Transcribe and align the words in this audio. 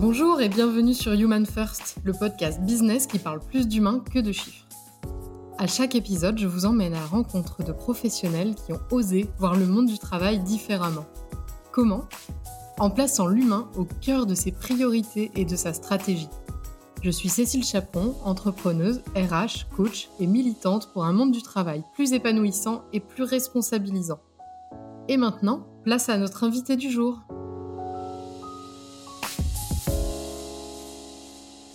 Bonjour 0.00 0.40
et 0.40 0.48
bienvenue 0.48 0.94
sur 0.94 1.12
Human 1.12 1.44
First, 1.44 1.98
le 2.04 2.14
podcast 2.14 2.58
business 2.62 3.06
qui 3.06 3.18
parle 3.18 3.38
plus 3.38 3.68
d'humains 3.68 4.00
que 4.00 4.18
de 4.18 4.32
chiffres. 4.32 4.66
À 5.58 5.66
chaque 5.66 5.94
épisode, 5.94 6.38
je 6.38 6.46
vous 6.46 6.64
emmène 6.64 6.94
à 6.94 7.00
la 7.00 7.04
rencontre 7.04 7.62
de 7.62 7.70
professionnels 7.70 8.54
qui 8.54 8.72
ont 8.72 8.80
osé 8.90 9.28
voir 9.36 9.56
le 9.56 9.66
monde 9.66 9.84
du 9.84 9.98
travail 9.98 10.38
différemment. 10.38 11.04
Comment? 11.70 12.08
En 12.78 12.88
plaçant 12.88 13.26
l'humain 13.26 13.68
au 13.76 13.84
cœur 13.84 14.24
de 14.24 14.34
ses 14.34 14.52
priorités 14.52 15.32
et 15.34 15.44
de 15.44 15.54
sa 15.54 15.74
stratégie. 15.74 16.30
Je 17.02 17.10
suis 17.10 17.28
Cécile 17.28 17.62
Chaperon, 17.62 18.14
entrepreneuse, 18.24 19.02
RH, 19.14 19.68
coach 19.76 20.08
et 20.18 20.26
militante 20.26 20.90
pour 20.94 21.04
un 21.04 21.12
monde 21.12 21.32
du 21.32 21.42
travail 21.42 21.84
plus 21.92 22.14
épanouissant 22.14 22.84
et 22.94 23.00
plus 23.00 23.24
responsabilisant. 23.24 24.20
Et 25.08 25.18
maintenant, 25.18 25.66
place 25.84 26.08
à 26.08 26.16
notre 26.16 26.42
invité 26.44 26.76
du 26.76 26.90
jour. 26.90 27.20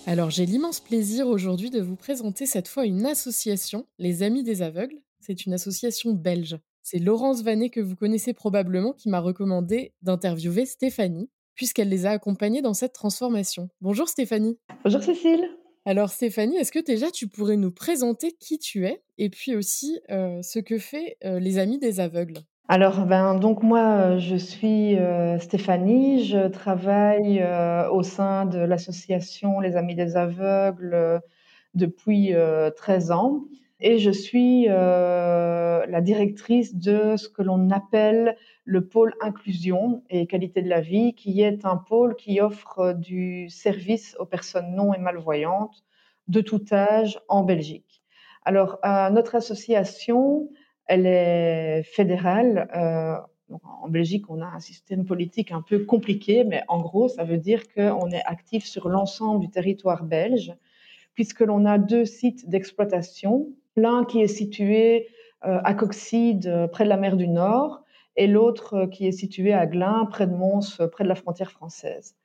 Alors 0.07 0.29
j'ai 0.29 0.45
l'immense 0.45 0.81
plaisir 0.81 1.27
aujourd'hui 1.27 1.71
de 1.71 1.81
vous 1.81 1.95
présenter 1.95 2.45
cette 2.45 2.67
fois 2.67 2.85
une 2.85 3.07
association, 3.07 3.87
les 3.97 4.21
Amis 4.21 4.43
des 4.43 4.61
Aveugles. 4.61 5.01
C'est 5.19 5.47
une 5.47 5.53
association 5.53 6.13
belge. 6.13 6.59
C'est 6.83 6.99
Laurence 6.99 7.41
Vanet 7.41 7.71
que 7.71 7.79
vous 7.79 7.95
connaissez 7.95 8.33
probablement 8.33 8.93
qui 8.93 9.09
m'a 9.09 9.19
recommandé 9.19 9.95
d'interviewer 10.03 10.67
Stéphanie, 10.67 11.31
puisqu'elle 11.55 11.89
les 11.89 12.05
a 12.05 12.11
accompagnés 12.11 12.61
dans 12.61 12.75
cette 12.75 12.93
transformation. 12.93 13.69
Bonjour 13.81 14.07
Stéphanie. 14.07 14.59
Bonjour 14.83 15.01
Cécile. 15.01 15.49
Alors 15.85 16.11
Stéphanie, 16.11 16.57
est-ce 16.57 16.71
que 16.71 16.85
déjà 16.85 17.09
tu 17.09 17.27
pourrais 17.27 17.57
nous 17.57 17.71
présenter 17.71 18.33
qui 18.39 18.59
tu 18.59 18.85
es 18.85 19.01
et 19.17 19.31
puis 19.31 19.55
aussi 19.55 19.99
euh, 20.11 20.39
ce 20.43 20.59
que 20.59 20.77
fait 20.77 21.17
euh, 21.25 21.39
les 21.39 21.57
Amis 21.57 21.79
des 21.79 21.99
Aveugles? 21.99 22.41
Alors, 22.67 23.05
ben, 23.05 23.35
donc 23.35 23.61
moi, 23.61 24.17
je 24.17 24.35
suis 24.35 24.97
euh, 24.97 25.37
Stéphanie, 25.37 26.25
je 26.25 26.47
travaille 26.47 27.39
euh, 27.39 27.87
au 27.91 28.01
sein 28.01 28.47
de 28.47 28.57
l'association 28.57 29.59
Les 29.59 29.75
Amis 29.75 29.93
des 29.93 30.17
Aveugles 30.17 30.95
euh, 30.95 31.19
depuis 31.75 32.33
13 32.77 33.11
ans 33.11 33.43
et 33.81 33.99
je 33.99 34.09
suis 34.09 34.65
la 34.67 36.01
directrice 36.01 36.73
de 36.73 37.17
ce 37.17 37.27
que 37.29 37.43
l'on 37.43 37.69
appelle 37.69 38.37
le 38.63 38.87
pôle 38.87 39.13
inclusion 39.21 40.01
et 40.09 40.25
qualité 40.25 40.61
de 40.61 40.69
la 40.69 40.79
vie, 40.79 41.13
qui 41.13 41.41
est 41.41 41.65
un 41.65 41.75
pôle 41.75 42.15
qui 42.15 42.39
offre 42.39 42.93
du 42.93 43.49
service 43.49 44.15
aux 44.17 44.25
personnes 44.25 44.73
non 44.73 44.93
et 44.93 44.97
malvoyantes 44.97 45.83
de 46.29 46.39
tout 46.39 46.63
âge 46.71 47.19
en 47.27 47.43
Belgique. 47.43 48.01
Alors, 48.45 48.79
notre 49.11 49.35
association 49.35 50.49
elle 50.87 51.05
est 51.05 51.83
fédérale. 51.83 52.69
Euh, 52.75 53.15
en 53.83 53.89
Belgique, 53.89 54.29
on 54.29 54.41
a 54.41 54.45
un 54.47 54.59
système 54.59 55.05
politique 55.05 55.51
un 55.51 55.61
peu 55.61 55.85
compliqué, 55.85 56.43
mais 56.43 56.63
en 56.67 56.81
gros, 56.81 57.07
ça 57.07 57.23
veut 57.23 57.37
dire 57.37 57.63
qu'on 57.73 58.09
est 58.09 58.23
actif 58.25 58.65
sur 58.65 58.89
l'ensemble 58.89 59.41
du 59.41 59.49
territoire 59.49 60.03
belge, 60.03 60.53
puisque 61.13 61.41
l'on 61.41 61.65
a 61.65 61.77
deux 61.77 62.05
sites 62.05 62.49
d'exploitation, 62.49 63.47
l'un 63.75 64.03
qui 64.05 64.21
est 64.21 64.27
situé 64.27 65.07
euh, 65.45 65.59
à 65.63 65.73
Coxide, 65.73 66.69
près 66.71 66.85
de 66.85 66.89
la 66.89 66.97
mer 66.97 67.17
du 67.17 67.27
Nord, 67.27 67.83
et 68.17 68.27
l'autre 68.27 68.85
qui 68.85 69.07
est 69.07 69.11
situé 69.11 69.53
à 69.53 69.65
Glin, 69.65 70.07
près 70.09 70.27
de 70.27 70.33
Mons, 70.33 70.81
près 70.91 71.03
de 71.03 71.09
la 71.09 71.15
frontière 71.15 71.51
française. 71.51 72.15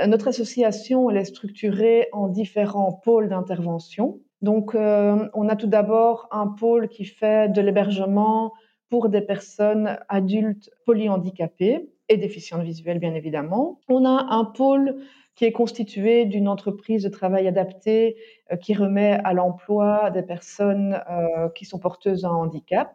Euh, 0.00 0.06
notre 0.06 0.28
association 0.28 1.10
elle 1.10 1.18
est 1.18 1.24
structurée 1.24 2.08
en 2.12 2.28
différents 2.28 2.92
pôles 2.92 3.28
d'intervention. 3.28 4.20
Donc, 4.44 4.74
euh, 4.74 5.26
on 5.32 5.48
a 5.48 5.56
tout 5.56 5.66
d'abord 5.66 6.28
un 6.30 6.48
pôle 6.48 6.88
qui 6.88 7.06
fait 7.06 7.50
de 7.50 7.62
l'hébergement 7.62 8.52
pour 8.90 9.08
des 9.08 9.22
personnes 9.22 9.98
adultes 10.10 10.68
polyhandicapées 10.84 11.88
et 12.10 12.18
déficientes 12.18 12.62
visuelles, 12.62 12.98
bien 12.98 13.14
évidemment. 13.14 13.80
On 13.88 14.04
a 14.04 14.26
un 14.28 14.44
pôle 14.44 14.96
qui 15.34 15.46
est 15.46 15.52
constitué 15.52 16.26
d'une 16.26 16.46
entreprise 16.46 17.04
de 17.04 17.08
travail 17.08 17.48
adapté 17.48 18.16
euh, 18.52 18.56
qui 18.56 18.74
remet 18.74 19.18
à 19.24 19.32
l'emploi 19.32 20.10
des 20.10 20.22
personnes 20.22 21.00
euh, 21.08 21.48
qui 21.54 21.64
sont 21.64 21.78
porteuses 21.78 22.20
d'un 22.20 22.28
handicap, 22.28 22.94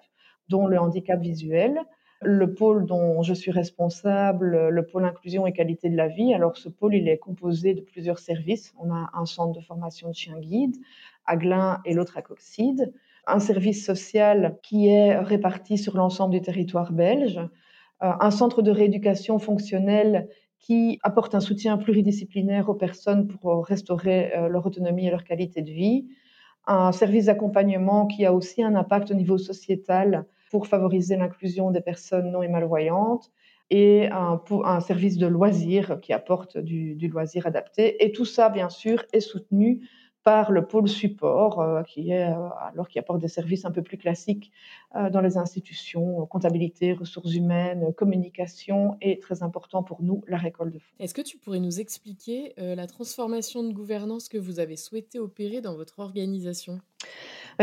dont 0.49 0.67
le 0.67 0.79
handicap 0.79 1.19
visuel. 1.19 1.79
Le 2.21 2.53
pôle 2.53 2.85
dont 2.85 3.21
je 3.21 3.33
suis 3.33 3.51
responsable, 3.51 4.67
le 4.67 4.85
pôle 4.85 5.05
inclusion 5.05 5.47
et 5.47 5.53
qualité 5.53 5.89
de 5.89 5.95
la 5.95 6.09
vie. 6.09 6.33
Alors, 6.33 6.57
ce 6.57 6.67
pôle, 6.67 6.95
il 6.95 7.07
est 7.07 7.17
composé 7.17 7.73
de 7.73 7.81
plusieurs 7.81 8.19
services. 8.19 8.73
On 8.77 8.91
a 8.91 9.09
un 9.13 9.25
centre 9.25 9.57
de 9.57 9.63
formation 9.63 10.09
de 10.09 10.15
chiens 10.15 10.37
guides, 10.37 10.75
à 11.25 11.37
Glin 11.37 11.79
et 11.85 11.93
l'autre 11.93 12.17
à 12.17 12.21
Coxide, 12.21 12.93
un 13.25 13.39
service 13.39 13.85
social 13.85 14.57
qui 14.63 14.87
est 14.87 15.17
réparti 15.17 15.77
sur 15.77 15.95
l'ensemble 15.95 16.33
du 16.33 16.41
territoire 16.41 16.91
belge, 16.91 17.37
euh, 17.37 18.11
un 18.19 18.31
centre 18.31 18.61
de 18.61 18.71
rééducation 18.71 19.39
fonctionnelle 19.39 20.27
qui 20.59 20.99
apporte 21.03 21.35
un 21.35 21.39
soutien 21.39 21.77
pluridisciplinaire 21.77 22.69
aux 22.69 22.73
personnes 22.73 23.27
pour 23.27 23.65
restaurer 23.65 24.35
euh, 24.35 24.49
leur 24.49 24.65
autonomie 24.65 25.07
et 25.07 25.11
leur 25.11 25.23
qualité 25.23 25.61
de 25.61 25.71
vie, 25.71 26.07
un 26.67 26.91
service 26.91 27.25
d'accompagnement 27.25 28.07
qui 28.07 28.25
a 28.25 28.33
aussi 28.33 28.61
un 28.61 28.75
impact 28.75 29.11
au 29.11 29.13
niveau 29.13 29.37
sociétal 29.37 30.25
pour 30.49 30.67
favoriser 30.67 31.15
l'inclusion 31.15 31.71
des 31.71 31.81
personnes 31.81 32.31
non 32.31 32.41
et 32.43 32.47
malvoyantes, 32.47 33.31
et 33.69 34.09
un, 34.11 34.79
service 34.79 35.17
de 35.17 35.27
loisirs 35.27 35.99
qui 36.01 36.11
apporte 36.11 36.57
du, 36.57 36.95
du, 36.95 37.07
loisir 37.07 37.45
adapté. 37.45 38.03
Et 38.03 38.11
tout 38.11 38.25
ça, 38.25 38.49
bien 38.49 38.69
sûr, 38.69 39.05
est 39.13 39.19
soutenu 39.19 39.87
par 40.23 40.51
le 40.51 40.67
pôle 40.67 40.87
support, 40.87 41.61
euh, 41.61 41.81
qui 41.83 42.11
est, 42.11 42.29
euh, 42.29 42.49
alors 42.61 42.87
qui 42.87 42.99
apporte 42.99 43.19
des 43.19 43.27
services 43.27 43.65
un 43.65 43.71
peu 43.71 43.81
plus 43.81 43.97
classiques 43.97 44.51
euh, 44.95 45.09
dans 45.09 45.21
les 45.21 45.37
institutions, 45.37 46.25
comptabilité, 46.25 46.93
ressources 46.93 47.33
humaines, 47.33 47.93
communication, 47.95 48.97
et 49.01 49.19
très 49.19 49.43
important 49.43 49.81
pour 49.81 50.03
nous, 50.03 50.23
la 50.27 50.37
récolte 50.37 50.73
de 50.73 50.79
fonds. 50.79 50.93
Est-ce 50.99 51.13
que 51.13 51.21
tu 51.21 51.37
pourrais 51.37 51.59
nous 51.59 51.79
expliquer 51.79 52.53
la 52.57 52.87
transformation 52.87 53.63
de 53.63 53.71
gouvernance 53.71 54.29
que 54.29 54.37
vous 54.37 54.59
avez 54.59 54.75
souhaité 54.75 55.19
opérer 55.19 55.61
dans 55.61 55.75
votre 55.75 55.99
organisation? 55.99 56.79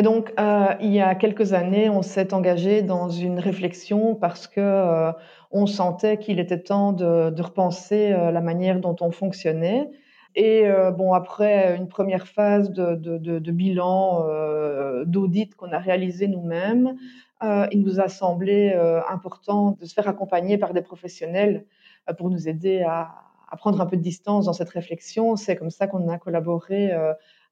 Donc, 0.02 0.32
il 0.80 0.92
y 0.92 1.00
a 1.00 1.14
quelques 1.14 1.52
années, 1.52 1.88
on 1.88 2.02
s'est 2.02 2.34
engagé 2.34 2.82
dans 2.82 3.08
une 3.08 3.38
réflexion 3.38 4.14
parce 4.14 4.46
que 4.46 5.12
on 5.50 5.66
sentait 5.66 6.18
qu'il 6.18 6.38
était 6.38 6.60
temps 6.60 6.92
de, 6.92 7.42
repenser 7.42 8.10
la 8.10 8.40
manière 8.40 8.80
dont 8.80 8.96
on 9.00 9.10
fonctionnait. 9.10 9.88
Et 10.36 10.66
euh, 10.66 10.90
bon, 10.90 11.14
après 11.14 11.76
une 11.76 11.88
première 11.88 12.28
phase 12.28 12.70
de, 12.70 13.50
bilan, 13.50 14.26
euh, 14.28 15.04
d'audit 15.06 15.54
qu'on 15.54 15.72
a 15.72 15.78
réalisé 15.78 16.28
nous-mêmes, 16.28 16.94
euh, 17.42 17.66
il 17.70 17.82
nous 17.82 18.00
a 18.00 18.08
semblé 18.08 18.72
euh, 18.74 19.00
important 19.08 19.72
de 19.72 19.84
se 19.84 19.94
faire 19.94 20.08
accompagner 20.08 20.56
par 20.56 20.72
des 20.72 20.80
professionnels 20.80 21.66
euh, 22.08 22.14
pour 22.14 22.30
nous 22.30 22.48
aider 22.48 22.82
à, 22.82 23.14
prendre 23.58 23.80
un 23.80 23.86
peu 23.86 23.96
de 23.96 24.02
distance 24.02 24.46
dans 24.46 24.52
cette 24.52 24.68
réflexion. 24.68 25.36
C'est 25.36 25.56
comme 25.56 25.70
ça 25.70 25.86
qu'on 25.86 26.08
a 26.08 26.18
collaboré 26.18 26.92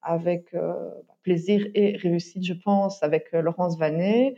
avec 0.04 0.54
plaisir 1.22 1.66
et 1.74 1.96
réussite, 1.96 2.44
je 2.44 2.54
pense, 2.54 3.02
avec 3.02 3.32
Laurence 3.32 3.78
Vanet. 3.78 4.36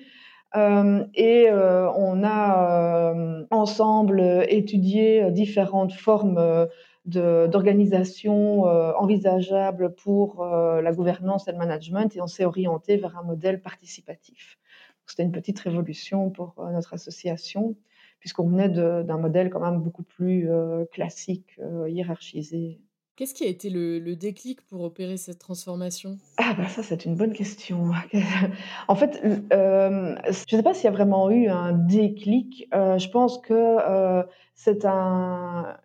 Euh, 0.54 1.04
et 1.14 1.50
euh, 1.50 1.90
on 1.92 2.22
a 2.24 3.12
euh, 3.12 3.44
ensemble 3.50 4.46
étudié 4.48 5.30
différentes 5.30 5.92
formes 5.92 6.68
d'organisation 7.04 8.62
envisageables 8.62 9.94
pour 9.94 10.44
la 10.44 10.92
gouvernance 10.92 11.46
et 11.46 11.52
le 11.52 11.58
management 11.58 12.16
et 12.16 12.20
on 12.20 12.26
s'est 12.26 12.44
orienté 12.44 12.96
vers 12.96 13.16
un 13.16 13.22
modèle 13.22 13.62
participatif. 13.62 14.58
C'était 15.06 15.22
une 15.22 15.30
petite 15.30 15.60
révolution 15.60 16.30
pour 16.30 16.54
notre 16.72 16.94
association 16.94 17.76
puisqu'on 18.18 18.48
venait 18.48 18.68
d'un 18.68 19.18
modèle 19.18 19.50
quand 19.50 19.60
même 19.60 19.80
beaucoup 19.80 20.02
plus 20.02 20.48
classique, 20.90 21.60
hiérarchisé. 21.86 22.80
Qu'est-ce 23.16 23.32
qui 23.32 23.44
a 23.44 23.48
été 23.48 23.70
le, 23.70 24.14
déclic 24.14 24.60
pour 24.68 24.82
opérer 24.82 25.16
cette 25.16 25.38
transformation? 25.38 26.18
Ah 26.36 26.52
bah 26.54 26.68
ça 26.68 26.82
c'est 26.82 27.06
une 27.06 27.14
bonne 27.14 27.32
question. 27.32 27.92
en 28.88 28.94
fait, 28.94 29.22
euh, 29.54 30.14
je 30.24 30.28
ne 30.28 30.32
sais 30.32 30.62
pas 30.62 30.74
s'il 30.74 30.84
y 30.84 30.88
a 30.88 30.90
vraiment 30.90 31.30
eu 31.30 31.48
un 31.48 31.72
déclic. 31.72 32.68
Euh, 32.74 32.98
je 32.98 33.08
pense 33.08 33.38
que 33.38 33.54
euh, 33.54 34.22
c'est 34.54 34.84
un 34.84 35.78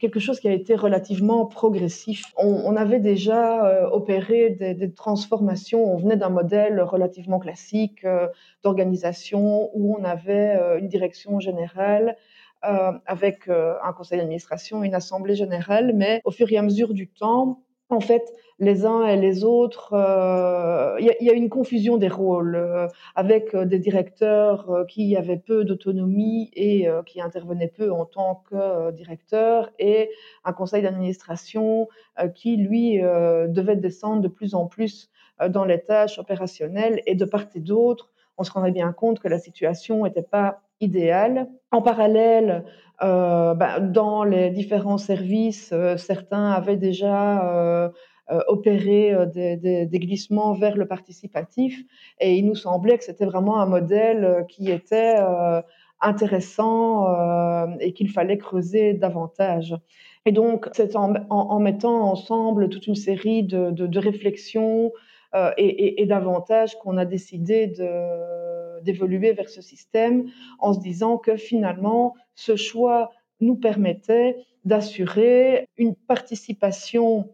quelque 0.00 0.18
chose 0.18 0.40
qui 0.40 0.48
a 0.48 0.52
été 0.52 0.74
relativement 0.74 1.44
progressif. 1.44 2.24
On, 2.38 2.74
avait 2.74 3.00
déjà 3.00 3.86
opéré 3.92 4.48
des, 4.48 4.94
transformations. 4.94 5.92
On 5.92 5.98
venait 5.98 6.16
d'un 6.16 6.30
modèle 6.30 6.80
relativement 6.80 7.38
classique 7.38 8.06
d'organisation 8.64 9.68
où 9.74 9.94
on 10.00 10.04
avait 10.04 10.58
une 10.78 10.88
direction 10.88 11.38
générale 11.38 12.16
avec 12.62 13.48
euh, 13.48 13.74
un 13.82 13.92
conseil 13.92 14.18
d'administration, 14.18 14.82
une 14.82 14.94
assemblée 14.94 15.36
générale, 15.36 15.92
mais 15.94 16.20
au 16.24 16.30
fur 16.30 16.50
et 16.50 16.56
à 16.56 16.62
mesure 16.62 16.94
du 16.94 17.08
temps, 17.08 17.62
en 17.88 18.00
fait, 18.00 18.32
les 18.58 18.84
uns 18.84 19.06
et 19.06 19.16
les 19.16 19.44
autres, 19.44 19.92
euh, 19.92 20.96
il 20.98 21.08
euh, 21.08 21.12
y, 21.20 21.24
y, 21.26 21.30
a 21.30 21.34
une 21.34 21.48
confusion 21.48 21.98
des 21.98 22.08
rôles 22.08 22.56
euh, 22.56 22.88
avec 23.14 23.54
des 23.54 23.78
directeurs 23.78 24.70
euh, 24.70 24.84
qui 24.84 25.14
avaient 25.14 25.36
peu 25.36 25.64
d'autonomie 25.64 26.50
et 26.54 26.88
qui 27.06 27.20
intervenaient 27.20 27.68
peu 27.68 27.92
en 27.92 28.06
tant 28.06 28.42
que 28.50 28.90
directeur 28.92 29.70
et 29.78 30.10
un 30.44 30.52
conseil 30.52 30.82
d'administration 30.82 31.88
qui, 32.34 32.56
lui, 32.56 32.98
devait 32.98 33.76
descendre 33.76 34.22
de 34.22 34.28
plus 34.28 34.54
en 34.54 34.66
plus 34.66 35.10
dans 35.48 35.64
les 35.64 35.80
tâches 35.80 36.18
opérationnelles 36.18 37.02
et 37.06 37.14
de 37.14 37.24
part 37.24 37.46
et 37.54 37.60
d'autre, 37.60 38.10
on 38.38 38.44
se 38.44 38.50
rendait 38.50 38.72
bien 38.72 38.92
compte 38.92 39.18
que 39.18 39.28
la 39.28 39.38
situation 39.38 40.04
n'était 40.04 40.22
pas 40.22 40.60
idéale. 40.80 41.48
En 41.70 41.82
parallèle, 41.82 42.64
euh, 43.02 43.54
ben, 43.54 43.80
dans 43.80 44.24
les 44.24 44.50
différents 44.50 44.98
services, 44.98 45.70
euh, 45.72 45.96
certains 45.96 46.50
avaient 46.50 46.76
déjà 46.76 47.46
euh, 47.46 47.90
opéré 48.48 49.14
des, 49.34 49.88
glissements 49.92 50.52
vers 50.54 50.76
le 50.76 50.86
participatif 50.86 51.80
et 52.20 52.34
il 52.36 52.46
nous 52.46 52.56
semblait 52.56 52.98
que 52.98 53.04
c'était 53.04 53.24
vraiment 53.24 53.60
un 53.60 53.66
modèle 53.66 54.44
qui 54.48 54.70
était 54.72 55.14
intéressant 56.00 57.06
et 57.78 57.92
qu'il 57.92 58.10
fallait 58.10 58.36
creuser 58.36 58.94
davantage. 58.94 59.76
Et 60.24 60.32
donc, 60.32 60.68
c'est 60.72 60.96
en, 60.96 61.60
mettant 61.60 62.10
ensemble 62.10 62.68
toute 62.68 62.88
une 62.88 62.96
série 62.96 63.44
de 63.44 63.98
réflexions 63.98 64.90
euh, 65.36 65.50
et, 65.56 66.06
d'avantages 66.06 66.78
qu'on 66.78 66.96
a 66.96 67.04
décidé 67.04 67.66
d'évoluer 68.82 69.32
vers 69.32 69.48
ce 69.48 69.62
système 69.62 70.26
en 70.58 70.72
se 70.72 70.80
disant 70.80 71.18
que 71.18 71.36
finalement, 71.36 72.14
ce 72.34 72.56
choix 72.56 73.10
nous 73.40 73.56
permettait 73.56 74.36
d'assurer 74.64 75.68
une 75.76 75.94
participation 75.94 77.28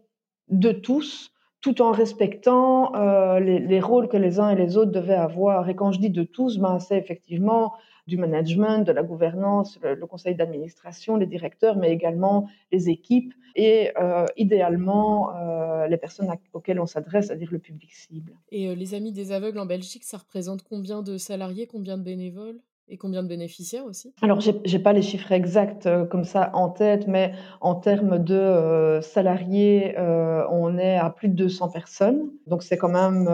de 0.49 0.71
tous 0.71 1.31
tout 1.61 1.81
en 1.81 1.91
respectant 1.91 2.93
euh, 2.93 3.39
les, 3.39 3.57
les, 3.59 3.79
rôles 3.79 4.09
que 4.09 4.17
les 4.17 4.41
uns 4.41 4.49
et 4.49 4.55
les 4.55 4.75
autres 4.75 4.91
devaient 4.91 5.13
avoir. 5.13 5.69
Et 5.69 5.75
quand 5.75 5.93
je 5.93 5.99
dis 5.99 6.09
de 6.09 6.23
tous, 6.23 6.57
ben, 6.57 6.77
c'est 6.79 6.97
effectivement 6.97 7.73
du 8.07 8.17
management, 8.17 8.79
de 8.79 8.91
la 8.91 9.03
gouvernance, 9.03 9.79
le, 9.81 9.95
le 9.95 10.05
conseil 10.07 10.35
d'administration, 10.35 11.15
les 11.15 11.25
directeurs, 11.25 11.77
mais 11.77 11.91
également 11.91 12.49
les 12.71 12.89
équipes 12.89 13.33
et 13.55 13.91
euh, 13.99 14.25
idéalement 14.35 15.35
euh, 15.35 15.87
les 15.87 15.97
personnes 15.97 16.29
auxquelles 16.53 16.79
on 16.79 16.85
s'adresse, 16.85 17.27
c'est-à-dire 17.27 17.49
le 17.51 17.59
public 17.59 17.93
cible. 17.93 18.33
Et 18.51 18.67
euh, 18.67 18.75
les 18.75 18.93
Amis 18.93 19.11
des 19.11 19.31
aveugles 19.31 19.59
en 19.59 19.65
Belgique, 19.65 20.03
ça 20.03 20.17
représente 20.17 20.63
combien 20.63 21.01
de 21.01 21.17
salariés, 21.17 21.67
combien 21.67 21.97
de 21.97 22.03
bénévoles 22.03 22.59
et 22.89 22.97
combien 22.97 23.23
de 23.23 23.27
bénéficiaires 23.27 23.85
aussi? 23.85 24.13
Alors, 24.21 24.39
je 24.41 24.51
n'ai 24.51 24.79
pas 24.79 24.93
les 24.93 25.01
chiffres 25.01 25.31
exacts 25.31 25.85
euh, 25.85 26.05
comme 26.05 26.25
ça 26.25 26.51
en 26.53 26.69
tête, 26.69 27.07
mais 27.07 27.33
en 27.61 27.75
termes 27.75 28.19
de 28.19 28.35
euh, 28.35 29.01
salariés, 29.01 29.97
euh, 29.97 30.43
on 30.51 30.77
est 30.77 30.97
à 30.97 31.09
plus 31.09 31.29
de 31.29 31.35
200 31.35 31.69
personnes. 31.69 32.31
Donc, 32.47 32.63
c'est 32.63 32.77
quand 32.77 32.89
même 32.89 33.27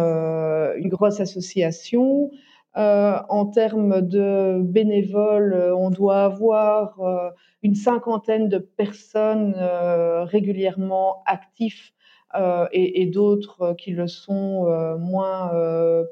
une 0.78 0.90
grosse 0.90 1.20
association. 1.20 2.32
Euh, 2.80 3.20
en 3.28 3.46
termes 3.46 4.02
de 4.02 4.62
bénévoles, 4.62 5.54
euh, 5.54 5.76
on 5.76 5.90
doit 5.90 6.24
avoir 6.24 7.02
euh, 7.02 7.30
une 7.62 7.76
cinquantaine 7.76 8.48
de 8.48 8.58
personnes 8.58 9.54
régulièrement 10.24 11.24
actives 11.26 11.92
et, 12.72 13.08
d'autres 13.08 13.74
qui 13.74 13.92
le 13.92 14.08
sont 14.08 14.66
moins 14.98 15.52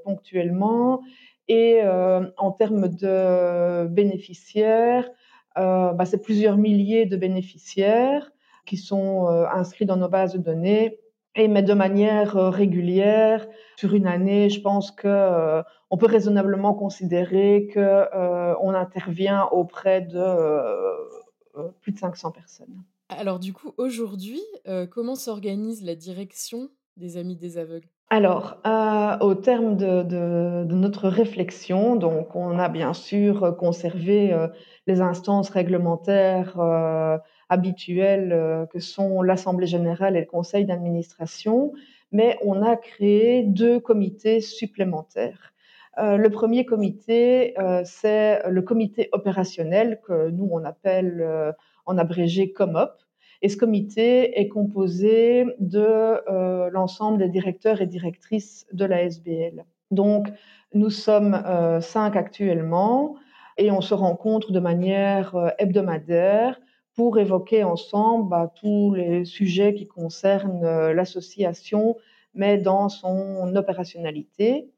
ponctuellement. 0.03 1.03
Et 1.47 1.81
en 1.85 2.51
termes 2.51 2.89
de 2.89 3.87
bénéficiaires, 3.87 5.09
bah, 5.55 6.05
c'est 6.05 6.21
plusieurs 6.21 6.57
milliers 6.57 7.05
de 7.05 7.15
bénéficiaires 7.15 8.29
qui 8.65 8.75
sont 8.75 9.27
inscrits 9.27 9.85
dans 9.85 9.95
nos 9.95 10.09
bases 10.09 10.33
de 10.33 10.39
données 10.39 10.99
et 11.37 11.47
mais 11.47 11.63
de 11.63 11.73
manière 11.73 12.33
régulière 12.33 13.47
sur 13.77 13.93
une 13.93 14.07
année, 14.07 14.49
je 14.49 14.59
pense 14.59 14.91
que 14.91 15.63
on 15.89 15.97
peut 15.97 16.07
raisonnablement 16.07 16.73
considérer 16.73 17.69
qu'on 17.73 17.79
euh, 17.79 18.73
intervient 18.73 19.45
auprès 19.51 20.01
de 20.01 20.17
euh, 20.17 20.95
euh, 21.55 21.69
plus 21.81 21.93
de 21.93 21.99
500 21.99 22.31
personnes. 22.31 22.83
Alors 23.09 23.39
du 23.39 23.53
coup, 23.53 23.73
aujourd'hui, 23.77 24.41
euh, 24.67 24.85
comment 24.85 25.15
s'organise 25.15 25.83
la 25.83 25.95
direction 25.95 26.69
des 26.97 27.17
Amis 27.17 27.37
des 27.37 27.57
aveugles? 27.57 27.87
Alors, 28.09 28.61
euh, 28.65 29.17
au 29.19 29.35
terme 29.35 29.75
de, 29.75 30.63
notre 30.73 31.09
réflexion, 31.09 31.95
donc 31.97 32.35
on 32.35 32.57
a 32.57 32.69
bien 32.69 32.93
sûr 32.93 33.55
conservé 33.57 34.31
euh, 34.31 34.47
les 34.87 35.01
instances 35.01 35.49
réglementaires 35.49 36.57
euh, 36.59 37.17
habituelles 37.49 38.67
que 38.71 38.79
sont 38.79 39.21
l'Assemblée 39.21 39.67
générale 39.67 40.15
et 40.15 40.21
le 40.21 40.25
Conseil 40.25 40.65
d'administration, 40.65 41.73
mais 42.11 42.37
on 42.43 42.61
a 42.61 42.77
créé 42.77 43.43
deux 43.43 43.79
comités 43.79 44.39
supplémentaires. 44.39 45.53
Euh, 45.99 46.17
le 46.17 46.29
premier 46.29 46.65
comité, 46.65 47.59
euh, 47.59 47.81
c'est 47.83 48.47
le 48.47 48.61
comité 48.61 49.09
opérationnel 49.13 49.99
que 50.05 50.29
nous, 50.29 50.47
on 50.51 50.63
appelle 50.63 51.21
euh, 51.21 51.51
en 51.85 51.97
abrégé 51.97 52.51
COMOP. 52.51 52.91
Et 53.41 53.49
ce 53.49 53.57
comité 53.57 54.39
est 54.39 54.47
composé 54.47 55.45
de 55.59 56.69
l'ensemble 56.69 57.19
des 57.19 57.29
directeurs 57.29 57.81
et 57.81 57.87
directrices 57.87 58.65
de 58.73 58.85
la 58.85 59.03
SBL. 59.03 59.65
Donc, 59.91 60.27
nous 60.73 60.89
sommes 60.89 61.41
cinq 61.81 62.15
actuellement 62.15 63.15
et 63.57 63.71
on 63.71 63.81
se 63.81 63.93
rencontre 63.93 64.51
de 64.51 64.59
manière 64.59 65.53
hebdomadaire 65.59 66.59
pour 66.95 67.19
évoquer 67.19 67.63
ensemble 67.63 68.29
bah, 68.29 68.51
tous 68.59 68.95
les 68.95 69.23
sujets 69.23 69.75
qui 69.75 69.87
concernent 69.87 70.91
l'association, 70.91 71.95
mais 72.33 72.57
dans 72.57 72.89
son 72.89 73.55
opérationnalité. 73.55 74.71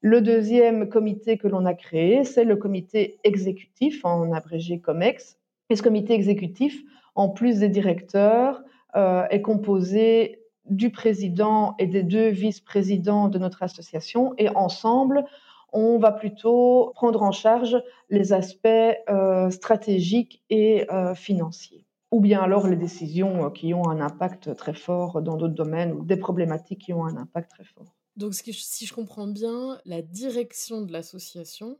Le 0.00 0.20
deuxième 0.20 0.88
comité 0.88 1.38
que 1.38 1.46
l'on 1.46 1.64
a 1.64 1.74
créé, 1.74 2.24
c'est 2.24 2.42
le 2.42 2.56
comité 2.56 3.20
exécutif, 3.22 4.04
en 4.04 4.32
abrégé 4.32 4.80
COMEX. 4.80 5.38
Et 5.70 5.76
ce 5.76 5.82
comité 5.82 6.14
exécutif, 6.14 6.82
en 7.14 7.28
plus 7.28 7.58
des 7.58 7.68
directeurs, 7.68 8.62
euh, 8.94 9.26
est 9.30 9.42
composé 9.42 10.40
du 10.66 10.90
président 10.90 11.74
et 11.78 11.86
des 11.86 12.02
deux 12.02 12.28
vice-présidents 12.28 13.28
de 13.28 13.38
notre 13.38 13.62
association. 13.62 14.34
Et 14.38 14.48
ensemble, 14.50 15.24
on 15.72 15.98
va 15.98 16.12
plutôt 16.12 16.92
prendre 16.94 17.22
en 17.22 17.32
charge 17.32 17.76
les 18.10 18.32
aspects 18.32 18.68
euh, 19.08 19.50
stratégiques 19.50 20.42
et 20.50 20.90
euh, 20.90 21.14
financiers. 21.14 21.86
Ou 22.10 22.20
bien 22.20 22.42
alors 22.42 22.68
les 22.68 22.76
décisions 22.76 23.50
qui 23.50 23.72
ont 23.72 23.88
un 23.88 24.00
impact 24.00 24.54
très 24.54 24.74
fort 24.74 25.22
dans 25.22 25.36
d'autres 25.36 25.54
domaines 25.54 25.92
ou 25.92 26.04
des 26.04 26.18
problématiques 26.18 26.82
qui 26.82 26.92
ont 26.92 27.06
un 27.06 27.16
impact 27.16 27.50
très 27.50 27.64
fort. 27.64 27.96
Donc, 28.16 28.34
si 28.34 28.84
je 28.84 28.92
comprends 28.92 29.26
bien, 29.26 29.80
la 29.86 30.02
direction 30.02 30.82
de 30.82 30.92
l'association, 30.92 31.78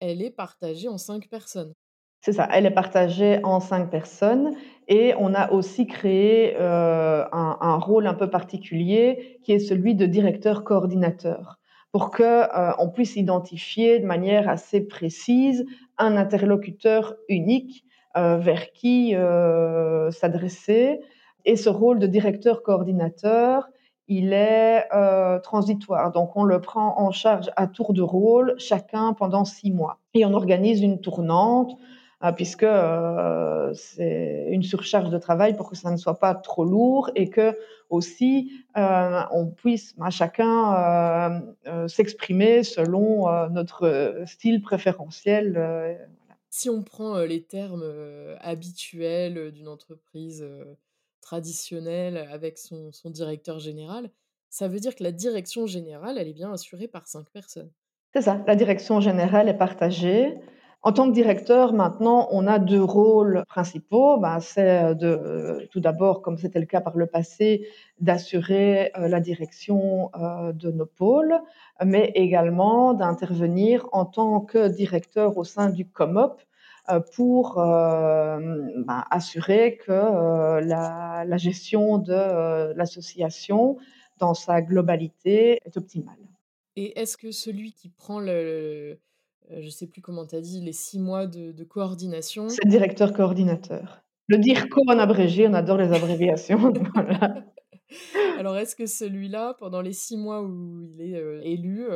elle 0.00 0.20
est 0.20 0.30
partagée 0.30 0.88
en 0.88 0.98
cinq 0.98 1.28
personnes. 1.28 1.72
C'est 2.20 2.32
ça, 2.32 2.48
elle 2.52 2.66
est 2.66 2.72
partagée 2.72 3.38
en 3.44 3.60
cinq 3.60 3.90
personnes 3.90 4.54
et 4.88 5.14
on 5.18 5.34
a 5.34 5.52
aussi 5.52 5.86
créé 5.86 6.56
euh, 6.58 7.24
un, 7.30 7.76
rôle 7.76 8.06
un 8.06 8.14
peu 8.14 8.28
particulier 8.28 9.38
qui 9.44 9.52
est 9.52 9.60
celui 9.60 9.94
de 9.94 10.06
directeur 10.06 10.64
coordinateur 10.64 11.58
pour 11.92 12.10
que 12.10 12.22
euh, 12.22 12.72
on 12.78 12.88
puisse 12.88 13.16
identifier 13.16 14.00
de 14.00 14.06
manière 14.06 14.48
assez 14.48 14.80
précise 14.80 15.64
un 15.96 16.16
interlocuteur 16.16 17.14
unique 17.28 17.84
euh, 18.16 18.36
vers 18.36 18.72
qui 18.72 19.14
s'adresser. 20.10 21.00
Et 21.44 21.54
ce 21.54 21.68
rôle 21.68 21.98
de 22.00 22.06
directeur 22.06 22.62
coordinateur, 22.62 23.68
il 24.08 24.32
est 24.32 24.88
transitoire. 25.42 26.10
Donc, 26.12 26.34
on 26.34 26.44
le 26.44 26.60
prend 26.60 26.98
en 26.98 27.10
charge 27.10 27.50
à 27.56 27.66
tour 27.66 27.92
de 27.92 28.02
rôle, 28.02 28.54
chacun 28.58 29.12
pendant 29.12 29.44
six 29.44 29.70
mois. 29.70 29.98
Et 30.14 30.24
on 30.24 30.34
organise 30.34 30.82
une 30.82 31.00
tournante, 31.00 31.72
puisque 32.34 32.64
euh, 32.64 33.72
c'est 33.74 34.48
une 34.50 34.62
surcharge 34.62 35.10
de 35.10 35.18
travail 35.18 35.56
pour 35.56 35.70
que 35.70 35.76
ça 35.76 35.90
ne 35.90 35.96
soit 35.96 36.18
pas 36.18 36.34
trop 36.34 36.64
lourd 36.64 37.10
et 37.14 37.30
que 37.30 37.56
aussi 37.90 38.52
euh, 38.76 39.20
on 39.30 39.46
puisse 39.46 39.94
à 40.00 40.10
chacun 40.10 41.42
euh, 41.66 41.88
s'exprimer 41.88 42.64
selon 42.64 43.48
notre 43.50 44.24
style 44.26 44.60
préférentiel. 44.60 45.52
Voilà. 45.52 45.96
Si 46.50 46.68
on 46.68 46.82
prend 46.82 47.20
les 47.20 47.42
termes 47.42 47.84
habituels 48.40 49.52
d'une 49.52 49.68
entreprise 49.68 50.44
traditionnelle 51.20 52.16
avec 52.32 52.58
son, 52.58 52.90
son, 52.90 53.10
directeur 53.10 53.58
général, 53.58 54.10
ça 54.50 54.66
veut 54.66 54.80
dire 54.80 54.96
que 54.96 55.04
la 55.04 55.12
direction 55.12 55.66
générale, 55.66 56.16
elle 56.18 56.26
est 56.26 56.32
bien 56.32 56.52
assurée 56.52 56.88
par 56.88 57.06
cinq 57.06 57.28
personnes. 57.30 57.70
C'est 58.14 58.22
ça, 58.22 58.42
la 58.46 58.56
direction 58.56 59.00
générale 59.00 59.48
est 59.48 59.58
partagée. 59.58 60.34
En 60.82 60.92
tant 60.92 61.08
que 61.08 61.14
directeur, 61.14 61.72
maintenant, 61.72 62.28
on 62.30 62.46
a 62.46 62.58
deux 62.58 62.82
rôles 62.82 63.42
principaux. 63.48 64.16
Ben, 64.18 64.38
c'est 64.40 64.94
de, 64.94 65.06
euh, 65.06 65.66
tout 65.72 65.80
d'abord, 65.80 66.22
comme 66.22 66.38
c'était 66.38 66.60
le 66.60 66.66
cas 66.66 66.80
par 66.80 66.96
le 66.96 67.06
passé, 67.06 67.66
d'assurer 68.00 68.92
euh, 68.96 69.08
la 69.08 69.20
direction 69.20 70.10
euh, 70.14 70.52
de 70.52 70.70
nos 70.70 70.86
pôles, 70.86 71.34
mais 71.84 72.12
également 72.14 72.94
d'intervenir 72.94 73.88
en 73.92 74.04
tant 74.04 74.40
que 74.40 74.68
directeur 74.68 75.36
au 75.36 75.44
sein 75.44 75.68
du 75.70 75.84
COMOP 75.86 76.40
pour 77.14 77.58
euh, 77.58 78.38
ben, 78.78 79.04
assurer 79.10 79.76
que 79.76 79.92
euh, 79.92 80.60
la, 80.60 81.36
gestion 81.36 81.98
de 81.98 82.12
euh, 82.12 82.72
l'association 82.74 83.76
dans 84.18 84.34
sa 84.34 84.62
globalité 84.62 85.60
est 85.64 85.76
optimale. 85.76 86.16
Et 86.76 86.98
est-ce 86.98 87.16
que 87.16 87.30
celui 87.30 87.72
qui 87.72 87.88
prend 87.88 88.20
le, 88.20 88.98
je 89.50 89.64
ne 89.64 89.70
sais 89.70 89.86
plus 89.86 90.00
comment 90.00 90.26
tu 90.26 90.36
as 90.36 90.40
dit, 90.40 90.60
les 90.60 90.72
six 90.72 90.98
mois 90.98 91.26
de, 91.26 91.52
de 91.52 91.64
coordination... 91.64 92.48
C'est 92.48 92.64
le 92.64 92.70
directeur 92.70 93.12
coordinateur. 93.12 94.02
Le 94.26 94.38
DIRCO 94.38 94.82
en 94.88 94.98
abrégé, 94.98 95.48
on 95.48 95.54
adore 95.54 95.78
les 95.78 95.92
abréviations. 95.92 96.72
voilà. 96.94 97.44
Alors, 98.38 98.56
est-ce 98.56 98.76
que 98.76 98.86
celui-là, 98.86 99.54
pendant 99.58 99.80
les 99.80 99.94
six 99.94 100.16
mois 100.16 100.42
où 100.42 100.82
il 100.82 101.00
est 101.00 101.22
élu, 101.42 101.86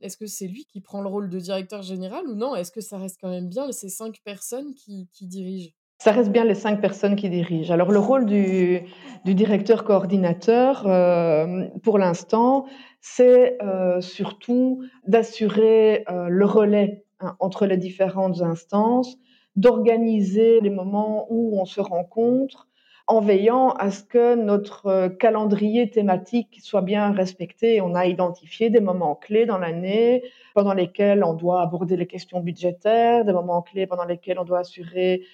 est-ce 0.00 0.16
que 0.16 0.26
c'est 0.26 0.46
lui 0.46 0.66
qui 0.66 0.80
prend 0.80 1.00
le 1.00 1.08
rôle 1.08 1.30
de 1.30 1.38
directeur 1.38 1.82
général 1.82 2.26
ou 2.26 2.34
non? 2.34 2.54
Est-ce 2.54 2.70
que 2.70 2.82
ça 2.82 2.98
reste 2.98 3.18
quand 3.20 3.30
même 3.30 3.48
bien 3.48 3.70
ces 3.72 3.88
cinq 3.88 4.18
personnes 4.24 4.74
qui, 4.74 5.08
qui 5.12 5.26
dirigent? 5.26 5.70
Ça 6.02 6.10
reste 6.10 6.32
bien 6.32 6.44
les 6.44 6.56
cinq 6.56 6.80
personnes 6.80 7.14
qui 7.14 7.30
dirigent. 7.30 7.72
Alors 7.72 7.92
le 7.92 8.00
rôle 8.00 8.26
du, 8.26 8.80
du 9.24 9.36
directeur 9.36 9.84
coordinateur, 9.84 10.84
euh, 10.88 11.68
pour 11.84 11.96
l'instant, 11.96 12.66
c'est 13.02 13.60
euh, 13.62 14.00
surtout 14.00 14.84
d'assurer 15.06 16.04
euh, 16.08 16.28
le 16.28 16.46
relais 16.46 17.04
hein, 17.20 17.36
entre 17.40 17.66
les 17.66 17.76
différentes 17.76 18.40
instances, 18.40 19.18
d'organiser 19.56 20.60
les 20.60 20.70
moments 20.70 21.26
où 21.28 21.60
on 21.60 21.64
se 21.64 21.80
rencontre, 21.80 22.68
en 23.08 23.20
veillant 23.20 23.70
à 23.70 23.90
ce 23.90 24.04
que 24.04 24.36
notre 24.36 24.86
euh, 24.86 25.08
calendrier 25.08 25.90
thématique 25.90 26.60
soit 26.62 26.80
bien 26.80 27.10
respecté. 27.10 27.80
On 27.80 27.96
a 27.96 28.06
identifié 28.06 28.70
des 28.70 28.80
moments 28.80 29.16
clés 29.16 29.46
dans 29.46 29.58
l'année 29.58 30.22
pendant 30.54 30.72
lesquels 30.72 31.24
on 31.24 31.34
doit 31.34 31.60
aborder 31.60 31.96
les 31.96 32.06
questions 32.06 32.38
budgétaires, 32.40 33.24
des 33.24 33.32
moments 33.32 33.62
clés 33.62 33.88
pendant 33.88 34.04
lesquels 34.04 34.38
on 34.38 34.44
doit 34.44 34.60
assurer, 34.60 35.24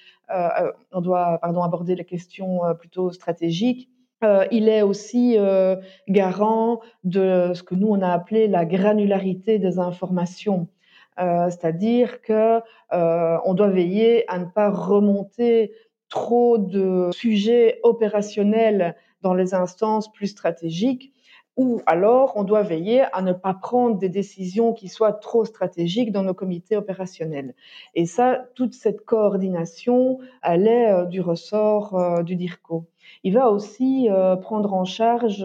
on 0.92 1.00
doit 1.00 1.38
pardon 1.40 1.62
aborder 1.62 1.94
les 1.94 2.04
questions 2.04 2.60
plutôt 2.78 3.10
stratégiques. 3.12 3.90
Il 4.50 4.68
est 4.68 4.82
aussi 4.82 5.36
garant 6.08 6.80
de 7.04 7.52
ce 7.54 7.62
que 7.62 7.74
nous 7.74 7.88
on 7.88 8.02
a 8.02 8.10
appelé 8.10 8.48
la 8.48 8.64
granularité 8.64 9.58
des 9.58 9.78
informations. 9.78 10.68
c'est-à-dire 11.16 12.20
que 12.22 12.60
on 12.90 13.54
doit 13.54 13.70
veiller 13.70 14.28
à 14.28 14.38
ne 14.38 14.46
pas 14.46 14.70
remonter 14.70 15.72
trop 16.08 16.58
de 16.58 17.10
sujets 17.12 17.80
opérationnels 17.82 18.96
dans 19.22 19.34
les 19.34 19.54
instances 19.54 20.10
plus 20.12 20.28
stratégiques, 20.28 21.12
ou 21.56 21.80
alors 21.86 22.34
on 22.36 22.44
doit 22.44 22.62
veiller 22.62 23.02
à 23.12 23.20
ne 23.20 23.32
pas 23.32 23.52
prendre 23.52 23.98
des 23.98 24.08
décisions 24.08 24.72
qui 24.72 24.88
soient 24.88 25.12
trop 25.12 25.44
stratégiques 25.44 26.12
dans 26.12 26.22
nos 26.22 26.34
comités 26.34 26.76
opérationnels. 26.76 27.54
Et 27.96 28.06
ça, 28.06 28.46
toute 28.54 28.74
cette 28.74 29.04
coordination, 29.04 30.20
elle 30.42 30.68
est 30.68 30.92
euh, 30.92 31.04
du 31.04 31.20
ressort 31.20 31.98
euh, 31.98 32.22
du 32.22 32.36
DIRCO. 32.36 32.86
Il 33.24 33.34
va 33.34 33.50
aussi 33.50 34.08
euh, 34.10 34.36
prendre 34.36 34.74
en 34.74 34.84
charge 34.84 35.44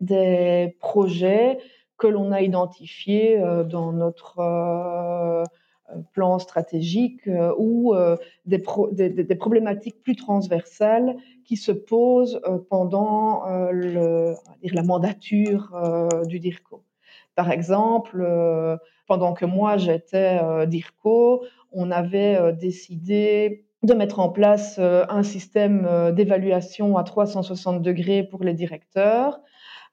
des 0.00 0.76
projets 0.80 1.58
que 1.98 2.06
l'on 2.06 2.32
a 2.32 2.40
identifiés 2.40 3.38
dans 3.68 3.92
notre 3.92 4.40
plan 6.12 6.38
stratégique 6.38 7.26
euh, 7.28 7.54
ou 7.58 7.94
euh, 7.94 8.16
des, 8.46 8.62
des, 9.10 9.34
problématiques 9.34 10.02
plus 10.02 10.16
transversales 10.16 11.16
qui 11.44 11.56
se 11.56 11.72
posent 11.72 12.40
euh, 12.46 12.58
pendant 12.70 13.44
le, 13.70 14.34
la 14.62 14.82
mandature 14.82 15.72
du 16.26 16.38
DIRCO. 16.38 16.84
Par 17.34 17.50
exemple, 17.50 18.26
pendant 19.06 19.32
que 19.32 19.44
moi 19.44 19.76
j'étais 19.76 20.66
DIRCO, 20.66 21.44
on 21.72 21.90
avait 21.90 22.52
décidé 22.52 23.64
de 23.82 23.94
mettre 23.94 24.20
en 24.20 24.28
place 24.28 24.78
un 24.78 25.22
système 25.22 26.12
d'évaluation 26.14 26.96
à 26.96 27.02
360 27.02 27.82
degrés 27.82 28.22
pour 28.22 28.44
les 28.44 28.54
directeurs, 28.54 29.40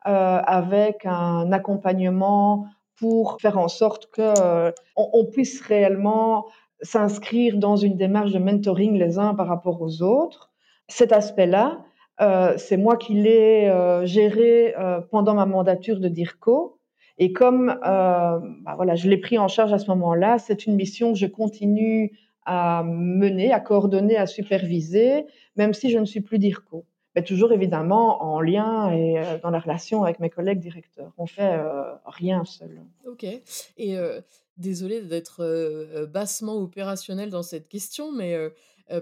avec 0.04 1.06
un 1.06 1.52
accompagnement 1.52 2.68
pour 3.00 3.38
faire 3.42 3.58
en 3.58 3.68
sorte 3.68 4.10
que 4.12 4.22
euh, 4.22 4.72
on, 4.96 5.26
puisse 5.26 5.62
réellement 5.62 6.46
s'inscrire 6.82 7.58
dans 7.58 7.78
une 7.78 7.96
démarche 7.96 8.32
de 8.32 8.40
mentoring 8.40 8.98
les 8.98 9.18
uns 9.18 9.34
par 9.34 9.48
rapport 9.48 9.82
aux 9.82 10.02
autres. 10.02 10.52
Cet 10.88 11.12
aspect-là, 11.12 11.84
euh, 12.22 12.54
c'est 12.58 12.78
moi 12.78 12.98
qui 12.98 13.14
l'ai 13.14 13.68
euh, 13.68 14.06
géré 14.06 14.76
pendant 15.12 15.34
ma 15.34 15.46
mandature 15.46 16.00
de 16.00 16.10
DIRCO. 16.10 16.78
Et 17.22 17.34
comme 17.34 17.78
bah 17.84 18.76
voilà, 18.78 18.96
je 18.96 19.10
l'ai 19.10 19.18
pris 19.18 19.38
en 19.38 19.50
charge 19.50 19.74
à 19.74 19.78
ce 19.78 19.88
moment-là, 19.92 20.40
c'est 20.40 20.66
une 20.66 20.76
mission 20.76 21.12
que 21.12 21.20
je 21.20 21.26
continue 21.26 22.18
à 22.46 22.84
mener, 22.84 23.52
à 23.52 23.60
coordonner, 23.60 24.18
à 24.18 24.26
superviser, 24.26 25.26
même 25.56 25.74
si 25.74 25.90
je 25.90 26.00
ne 26.00 26.06
suis 26.06 26.22
plus 26.22 26.40
DIRCO 26.40 26.86
mais 27.16 27.24
toujours 27.24 27.52
évidemment 27.52 28.24
en 28.24 28.40
lien 28.40 28.92
et 28.92 29.18
euh, 29.18 29.38
dans 29.40 29.50
la 29.50 29.60
relation 29.60 30.04
avec 30.04 30.20
mes 30.20 30.30
collègues 30.30 30.60
directeurs. 30.60 31.12
On 31.18 31.26
fait 31.26 31.54
euh, 31.54 31.96
rien 32.06 32.46
seul. 32.46 32.82
Ok. 33.06 33.24
Et 33.24 33.98
euh, 33.98 34.22
d'être 34.58 36.06
bassement 36.12 36.58
opérationnel 36.58 37.30
dans 37.30 37.44
cette 37.44 37.70
question, 37.70 38.12
mais 38.12 38.36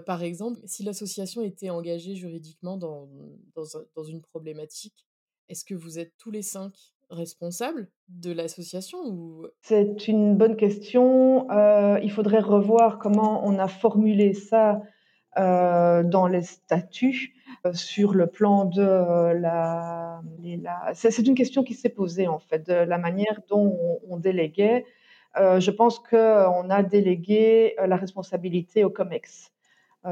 par 0.06 0.22
exemple, 0.22 0.60
si 0.66 0.84
l'association 0.84 1.42
était 1.42 1.70
engagée 1.70 2.14
juridiquement 2.14 2.76
dans, 2.76 3.08
dans 3.56 4.04
une 4.04 4.22
problématique, 4.22 5.04
est-ce 5.48 5.64
que 5.64 5.74
vous 5.74 5.98
êtes 5.98 6.12
tous 6.16 6.30
les 6.30 6.42
cinq 6.42 6.72
responsables 7.10 7.88
de 8.08 8.32
l'association 8.32 8.98
ou... 9.06 9.46
C'est 9.62 10.08
une 10.08 10.36
bonne 10.36 10.56
question. 10.56 11.46
il 12.02 12.10
faudrait 12.10 12.40
revoir 12.40 12.98
comment 12.98 13.46
on 13.46 13.58
a 13.58 13.68
formulé 13.68 14.34
ça 14.34 14.82
dans 15.36 16.28
les 16.30 16.42
statuts. 16.42 17.34
Euh, 17.66 17.72
sur 17.72 18.14
le 18.14 18.26
plan 18.26 18.64
de 18.66 18.82
euh, 18.82 19.34
la, 19.34 20.20
c'est 20.94 21.26
une 21.26 21.34
question 21.34 21.64
qui 21.64 21.74
s'est 21.74 21.88
posée 21.88 22.28
en 22.28 22.38
fait 22.38 22.66
de 22.66 22.72
la 22.72 22.98
manière 22.98 23.40
dont 23.48 23.98
on, 24.08 24.16
déléguait. 24.16 24.84
Euh, 25.36 25.58
je 25.60 25.70
pense 25.70 25.98
qu'on 25.98 26.70
a 26.70 26.82
délégué 26.82 27.74
la 27.84 27.96
responsabilité 27.96 28.84
au 28.84 28.90
COMEX. 28.90 29.52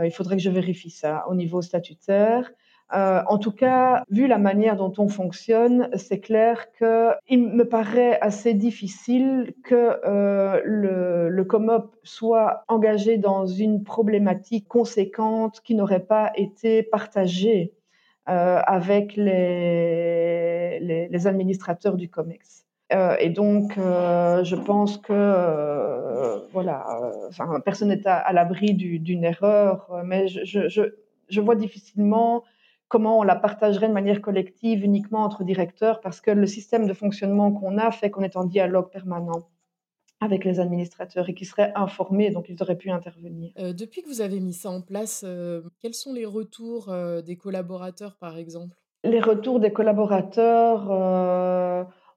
il 0.04 0.10
faudrait 0.10 0.36
que 0.36 0.42
je 0.42 0.50
vérifie 0.50 0.90
ça 0.90 1.24
au 1.28 1.34
niveau 1.34 1.62
statutaire. 1.62 2.50
Euh, 2.94 3.22
en 3.26 3.38
tout 3.38 3.50
cas, 3.50 4.04
vu 4.10 4.28
la 4.28 4.38
manière 4.38 4.76
dont 4.76 4.92
on 4.98 5.08
fonctionne, 5.08 5.88
c'est 5.96 6.20
clair 6.20 6.70
qu'il 6.72 7.48
me 7.48 7.64
paraît 7.64 8.18
assez 8.20 8.54
difficile 8.54 9.54
que 9.64 9.98
euh, 10.04 10.60
le, 10.64 11.28
le 11.28 11.44
COMOP 11.44 11.96
soit 12.04 12.62
engagé 12.68 13.18
dans 13.18 13.44
une 13.46 13.82
problématique 13.82 14.68
conséquente 14.68 15.60
qui 15.64 15.74
n'aurait 15.74 16.04
pas 16.04 16.30
été 16.36 16.84
partagée 16.84 17.72
euh, 18.28 18.60
avec 18.66 19.16
les, 19.16 20.78
les, 20.80 21.08
les, 21.08 21.26
administrateurs 21.26 21.96
du 21.96 22.08
COMEX. 22.08 22.66
Euh, 22.92 23.16
et 23.18 23.30
donc, 23.30 23.78
euh, 23.78 24.44
je 24.44 24.54
pense 24.54 24.98
que 24.98 25.12
euh, 25.12 26.38
voilà, 26.52 26.86
enfin, 27.28 27.60
personne 27.64 27.88
n'est 27.88 28.06
à, 28.06 28.32
l'abri 28.32 28.74
d'une 28.74 29.24
erreur, 29.24 29.90
mais 30.04 30.28
je, 30.28 30.68
je, 30.68 30.82
je 31.28 31.40
vois 31.40 31.56
difficilement 31.56 32.44
comment 32.88 33.18
on 33.18 33.22
la 33.22 33.36
partagerait 33.36 33.88
de 33.88 33.92
manière 33.92 34.20
collective 34.20 34.84
uniquement 34.84 35.24
entre 35.24 35.44
directeurs, 35.44 36.00
parce 36.00 36.20
que 36.20 36.30
le 36.30 36.46
système 36.46 36.86
de 36.86 36.92
fonctionnement 36.92 37.52
qu'on 37.52 37.78
a 37.78 37.90
fait 37.90 38.10
qu'on 38.10 38.22
est 38.22 38.36
en 38.36 38.44
dialogue 38.44 38.90
permanent 38.90 39.48
avec 40.20 40.44
les 40.44 40.60
administrateurs 40.60 41.28
et 41.28 41.34
qui 41.34 41.44
seraient 41.44 41.72
informés, 41.74 42.30
donc 42.30 42.48
ils 42.48 42.62
auraient 42.62 42.78
pu 42.78 42.90
intervenir. 42.90 43.52
Euh, 43.58 43.72
depuis 43.72 44.02
que 44.02 44.08
vous 44.08 44.22
avez 44.22 44.40
mis 44.40 44.54
ça 44.54 44.70
en 44.70 44.80
place, 44.80 45.24
euh, 45.26 45.62
quels 45.80 45.94
sont 45.94 46.14
les 46.14 46.24
retours 46.24 46.88
euh, 46.88 47.20
des 47.20 47.36
collaborateurs, 47.36 48.16
par 48.16 48.38
exemple? 48.38 48.76
Les 49.04 49.20
retours 49.20 49.60
des 49.60 49.72
collaborateurs 49.72 50.90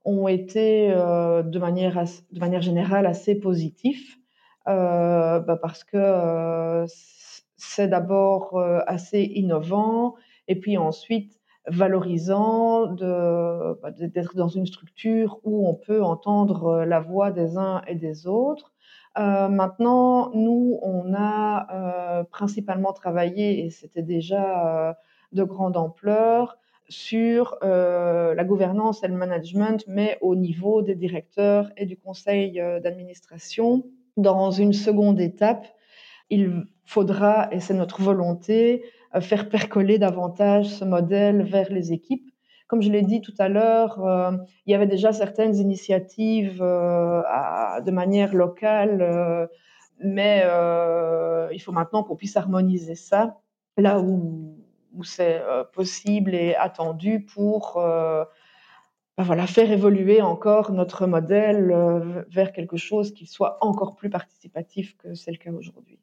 ont 0.06 0.28
été 0.28 0.90
de, 0.90 1.60
manière 1.60 2.04
de 2.32 2.40
manière 2.40 2.62
générale 2.62 3.06
assez 3.06 3.36
positifs, 3.36 4.18
bah, 4.66 5.60
parce 5.62 5.84
que 5.84 6.86
c'est 7.58 7.90
d'abord 7.90 8.60
assez 8.88 9.22
innovant 9.22 10.16
et 10.50 10.60
puis 10.60 10.78
ensuite 10.78 11.40
valorisant 11.68 12.88
bah, 12.88 13.92
d'être 13.92 14.36
dans 14.36 14.48
une 14.48 14.66
structure 14.66 15.40
où 15.44 15.68
on 15.68 15.76
peut 15.76 16.04
entendre 16.04 16.66
euh, 16.66 16.86
la 16.86 17.00
voix 17.00 17.32
des 17.32 17.58
uns 17.58 17.82
et 17.88 17.96
des 17.96 18.28
autres. 18.28 18.74
Euh, 19.18 19.48
maintenant, 19.48 20.32
nous, 20.34 20.80
on 20.82 21.14
a 21.14 21.68
euh, 22.20 22.24
principalement 22.24 22.94
travaillé, 22.94 23.66
et 23.66 23.70
c'était 23.70 24.02
déjà 24.02 24.98
de 25.32 25.44
grande 25.44 25.78
ampleur, 25.78 26.58
sur 26.92 27.56
la 27.62 28.44
gouvernance 28.44 29.04
et 29.04 29.08
le 29.08 29.14
management, 29.14 29.84
mais 29.88 30.18
au 30.22 30.36
niveau 30.36 30.82
des 30.82 30.96
directeurs 30.96 31.70
et 31.78 31.86
du 31.86 31.98
conseil 31.98 32.54
d'administration. 32.82 33.84
Dans 34.18 34.50
une 34.50 34.74
seconde 34.74 35.20
étape, 35.22 35.68
il 36.32 36.66
faudra, 36.86 37.48
et 37.52 37.60
c'est 37.60 37.76
notre 37.76 38.02
volonté, 38.02 38.84
faire 39.22 39.50
percoler 39.50 39.98
davantage 39.98 40.68
ce 40.68 40.86
modèle 40.86 41.44
vers 41.44 41.72
les 41.72 41.92
équipes. 41.92 42.30
Comme 42.68 42.82
je 42.82 42.92
l'ai 42.92 43.02
dit 43.02 43.22
tout 43.22 43.34
à 43.40 43.50
l'heure, 43.50 44.06
euh, 44.06 44.32
il 44.66 44.72
y 44.72 44.76
avait 44.76 44.88
déjà 44.88 45.12
certaines 45.12 45.56
initiatives 45.56 46.62
euh, 46.62 47.22
de 47.82 47.92
manière 47.92 48.36
locale, 48.36 49.50
mais 50.00 50.44
il 51.52 51.60
faut 51.60 51.72
maintenant 51.72 52.04
qu'on 52.04 52.16
puisse 52.16 52.38
harmoniser 52.38 52.96
ça 52.96 53.40
là 53.78 54.00
où, 54.00 54.56
c'est 55.04 55.42
possible 55.74 56.36
et 56.36 56.56
attendu 56.56 57.22
pour 57.22 57.76
ben 57.76 59.24
voilà, 59.24 59.48
faire 59.48 59.72
évoluer 59.72 60.22
encore 60.22 60.72
notre 60.72 61.08
modèle 61.08 62.26
vers 62.30 62.52
quelque 62.52 62.78
chose 62.78 63.14
qui 63.14 63.26
soit 63.26 63.58
encore 63.62 63.96
plus 63.96 64.10
participatif 64.10 64.98
que 64.98 65.14
c'est 65.14 65.32
le 65.32 65.38
cas 65.38 65.52
aujourd'hui. 65.52 66.00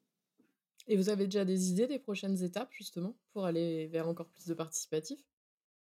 Et 0.89 0.97
vous 0.97 1.09
avez 1.09 1.25
déjà 1.25 1.45
des 1.45 1.71
idées 1.71 1.87
des 1.87 1.99
prochaines 1.99 2.43
étapes, 2.43 2.69
justement, 2.71 3.15
pour 3.33 3.45
aller 3.45 3.87
vers 3.89 4.09
encore 4.09 4.27
plus 4.27 4.47
de 4.47 4.55
participatifs? 4.55 5.21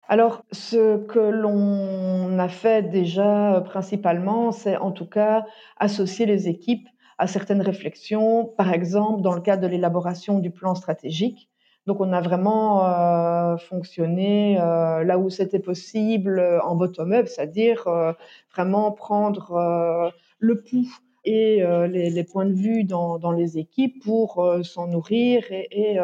Alors, 0.08 0.44
ce 0.52 0.98
que 0.98 1.18
l'on 1.18 2.38
a 2.38 2.48
fait 2.48 2.90
déjà 2.90 3.62
principalement, 3.64 4.52
c'est 4.52 4.76
en 4.76 4.92
tout 4.92 5.06
cas 5.06 5.44
associer 5.78 6.26
les 6.26 6.48
équipes 6.48 6.86
à 7.18 7.26
certaines 7.26 7.62
réflexions, 7.62 8.44
par 8.44 8.72
exemple 8.72 9.22
dans 9.22 9.32
le 9.32 9.40
cadre 9.40 9.62
de 9.62 9.66
l'élaboration 9.66 10.38
du 10.38 10.50
plan 10.50 10.75
stratégique. 10.75 11.50
Donc, 11.86 12.00
on 12.00 12.12
a 12.12 12.20
vraiment 12.20 12.84
euh, 12.84 13.56
fonctionné 13.56 14.60
euh, 14.60 15.04
là 15.04 15.18
où 15.18 15.30
c'était 15.30 15.60
possible 15.60 16.40
en 16.64 16.75
bottom-up, 16.75 17.28
c'est-à-dire 17.28 17.86
euh, 17.86 18.12
vraiment 18.52 18.90
prendre 18.90 20.12
le 20.38 20.62
pouls 20.62 20.92
et 21.26 21.62
les, 21.88 22.25
points 22.25 22.47
de 22.47 22.54
vue 22.54 22.85
dans, 22.85 23.33
les 23.33 23.59
équipes 23.59 24.02
pour 24.02 24.49
s'en 24.62 24.87
nourrir 24.87 25.45
et, 25.50 25.99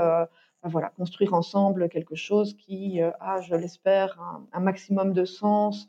voilà, 0.64 0.90
construire 0.96 1.34
ensemble 1.34 1.88
quelque 1.88 2.14
chose 2.14 2.54
qui 2.54 3.00
a, 3.00 3.40
je 3.40 3.54
l'espère, 3.54 4.18
un, 4.52 4.60
maximum 4.60 5.12
de 5.12 5.24
sens 5.24 5.86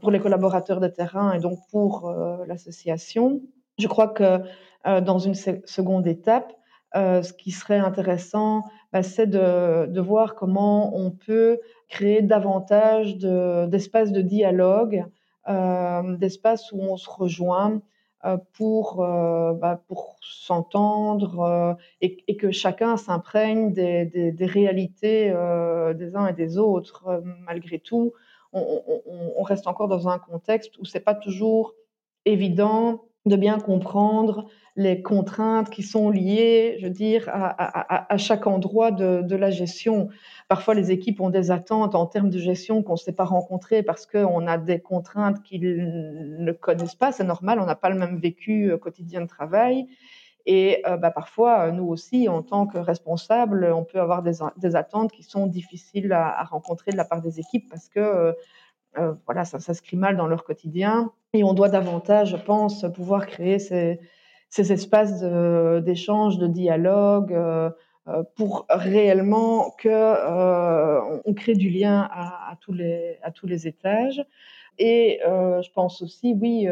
pour 0.00 0.10
les 0.10 0.20
collaborateurs 0.20 0.80
de 0.80 0.88
terrain 0.88 1.32
et 1.32 1.40
donc 1.40 1.58
pour 1.70 2.10
l'association. 2.46 3.42
Je 3.78 3.88
crois 3.88 4.08
que 4.08 4.40
dans 4.84 5.18
une 5.18 5.34
seconde 5.34 6.06
étape, 6.06 6.52
ce 6.94 7.32
qui 7.32 7.50
serait 7.50 7.78
intéressant, 7.78 8.62
bah, 8.92 9.02
c'est 9.02 9.26
de, 9.26 10.00
voir 10.00 10.34
comment 10.36 10.96
on 10.96 11.10
peut 11.10 11.58
créer 11.88 12.22
davantage 12.22 13.16
d'espaces 13.16 14.12
de, 14.12 14.22
dialogue, 14.22 15.04
d'espaces 16.18 16.72
où 16.72 16.80
on 16.80 16.96
se 16.96 17.10
rejoint 17.10 17.82
pour, 18.52 18.96
bah, 18.96 19.82
pour 19.86 20.16
s'entendre 20.20 21.76
et, 22.00 22.36
que 22.36 22.50
chacun 22.50 22.96
s'imprègne 22.96 23.72
des, 23.72 24.34
réalités 24.40 25.30
des 25.94 26.16
uns 26.16 26.26
et 26.26 26.32
des 26.32 26.58
autres. 26.58 27.22
malgré 27.46 27.78
tout, 27.78 28.12
on, 28.52 28.82
on, 29.36 29.42
reste 29.42 29.66
encore 29.66 29.88
dans 29.88 30.08
un 30.08 30.18
contexte 30.18 30.78
où 30.78 30.84
c'est 30.84 31.00
pas 31.00 31.14
toujours 31.14 31.74
évident 32.24 33.07
de 33.28 33.36
bien 33.36 33.58
comprendre 33.58 34.46
les 34.78 35.02
contraintes 35.02 35.70
qui 35.70 35.82
sont 35.82 36.08
liées, 36.08 36.76
je 36.78 36.86
veux 36.86 36.92
dire, 36.92 37.28
à, 37.28 38.16
chaque 38.16 38.46
endroit 38.46 38.92
de, 38.92 39.34
la 39.34 39.50
gestion. 39.50 40.08
Parfois, 40.46 40.74
les 40.74 40.92
équipes 40.92 41.20
ont 41.20 41.30
des 41.30 41.50
attentes 41.50 41.96
en 41.96 42.06
termes 42.06 42.30
de 42.30 42.38
gestion 42.38 42.84
qu'on 42.84 42.92
ne 42.92 42.98
sait 42.98 43.12
pas 43.12 43.24
rencontrer 43.24 43.82
parce 43.82 44.06
qu'on 44.06 44.46
a 44.46 44.56
des 44.56 44.78
contraintes 44.78 45.42
qu'ils 45.42 46.38
ne 46.38 46.52
connaissent 46.52 46.94
pas. 46.94 47.10
C'est 47.10 47.24
normal, 47.24 47.58
on 47.60 47.66
n'a 47.66 47.74
pas 47.74 47.90
le 47.90 47.98
même 47.98 48.18
vécu 48.18 48.70
euh, 48.70 48.78
quotidien 48.78 49.20
de 49.20 49.26
travail. 49.26 49.88
Et 50.46 50.82
euh, 50.86 50.96
bah, 50.96 51.10
parfois, 51.10 51.72
nous 51.72 51.88
aussi, 51.88 52.28
en 52.28 52.42
tant 52.42 52.66
que 52.66 52.78
responsables, 52.78 53.70
on 53.74 53.84
peut 53.84 54.00
avoir 54.00 54.22
des, 54.22 54.76
attentes 54.76 55.12
qui 55.12 55.22
sont 55.22 55.46
difficiles 55.46 56.12
à, 56.12 56.42
rencontrer 56.44 56.92
de 56.92 56.96
la 56.96 57.04
part 57.04 57.20
des 57.20 57.40
équipes 57.40 57.68
parce 57.68 57.88
que 57.88 57.98
euh, 57.98 58.32
euh, 58.98 59.14
voilà, 59.26 59.44
ça 59.44 59.60
s'inscrit 59.60 59.96
mal 59.96 60.16
dans 60.16 60.26
leur 60.26 60.44
quotidien. 60.44 61.12
Et 61.32 61.44
on 61.44 61.54
doit 61.54 61.68
davantage, 61.68 62.30
je 62.30 62.36
pense, 62.36 62.84
pouvoir 62.94 63.26
créer 63.26 63.58
ces, 63.58 63.98
espaces 64.50 65.22
d'échange, 65.84 66.38
de, 66.38 66.46
dialogue, 66.46 67.32
euh, 67.32 67.70
euh, 68.08 68.22
pour 68.36 68.66
réellement 68.70 69.74
que 69.78 71.18
on 71.26 71.34
crée 71.34 71.54
du 71.54 71.68
lien 71.68 72.08
à, 72.10 72.56
tous 72.60 72.72
les, 72.72 73.18
à 73.22 73.30
tous 73.30 73.46
les 73.46 73.66
étages. 73.66 74.24
Et 74.78 75.20
je 75.24 75.70
pense 75.72 76.02
aussi, 76.02 76.34
oui, 76.40 76.66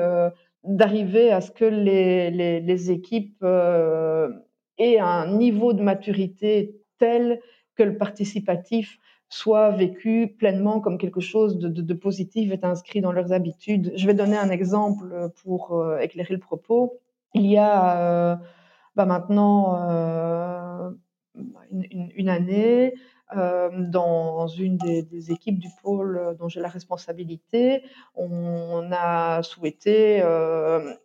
d'arriver 0.65 1.33
à 1.33 1.41
ce 1.41 1.51
que 1.51 1.65
les, 1.65 2.31
les 2.31 2.91
équipes 2.91 3.45
aient 3.45 4.99
un 4.99 5.27
niveau 5.37 5.73
de 5.75 5.83
maturité 5.83 6.77
tel 6.99 7.41
que 7.75 7.83
le 7.83 7.99
participatif 7.99 8.99
soit 9.29 9.71
vécu 9.71 10.35
pleinement 10.39 10.81
comme 10.81 10.99
quelque 10.99 11.21
chose 11.21 11.59
de, 11.59 11.95
positif, 11.95 12.53
est 12.53 12.65
inscrit 12.65 13.01
dans 13.01 13.13
leurs 13.13 13.33
habitudes. 13.33 13.93
Je 13.97 14.07
vais 14.07 14.15
donner 14.15 14.37
un 14.37 14.51
exemple 14.51 15.31
pour 15.43 15.73
euh, 15.73 15.99
éclairer 15.99 16.35
le 16.35 16.41
propos. 16.41 17.01
Il 17.35 17.47
y 17.47 17.57
a 17.57 18.33
euh, 18.33 18.37
bah 18.95 19.05
maintenant 19.05 19.77
euh, 19.91 20.91
une, 21.71 22.29
année, 22.29 22.95
dans 23.35 24.47
une 24.47 24.79
des, 24.79 25.33
équipes 25.33 25.59
du 25.59 25.69
pôle 25.83 26.37
dont 26.39 26.49
j'ai 26.49 26.61
la 26.61 26.69
responsabilité, 26.69 27.83
on, 28.15 28.89
a 28.93 29.43
souhaité 29.43 30.23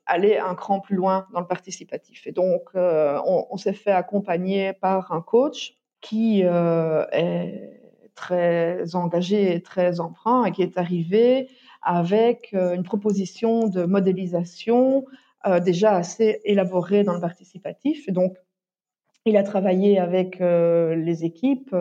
aller 0.05 0.37
un 0.37 0.55
cran 0.55 0.79
plus 0.79 0.95
loin 0.95 1.27
dans 1.33 1.41
le 1.41 1.47
participatif. 1.47 2.27
Et 2.27 2.31
donc, 2.31 2.69
on, 2.75 3.47
on 3.49 3.57
s'est 3.57 3.73
fait 3.73 3.91
accompagner 3.91 4.71
par 4.71 5.11
un 5.11 5.21
coach 5.21 5.73
qui 5.99 6.41
est 6.43 7.80
très 8.15 8.95
engagé 8.95 9.55
et 9.55 9.61
très 9.61 9.99
emprunt 9.99 10.45
et 10.45 10.51
qui 10.51 10.61
est 10.61 10.77
arrivé 10.77 11.49
avec 11.81 12.53
euh, 12.53 12.75
une 12.75 12.83
proposition 12.83 13.67
de 13.67 13.83
modélisation 13.83 15.05
euh, 15.45 15.59
déjà 15.59 15.95
assez 15.95 16.41
élaborée 16.45 17.03
dans 17.03 17.13
le 17.13 17.21
participatif. 17.21 18.09
Donc, 18.09 18.37
il 19.25 19.37
a 19.37 19.43
travaillé 19.43 19.99
avec 19.99 20.41
euh, 20.41 20.95
les 20.95 21.25
équipes, 21.25 21.75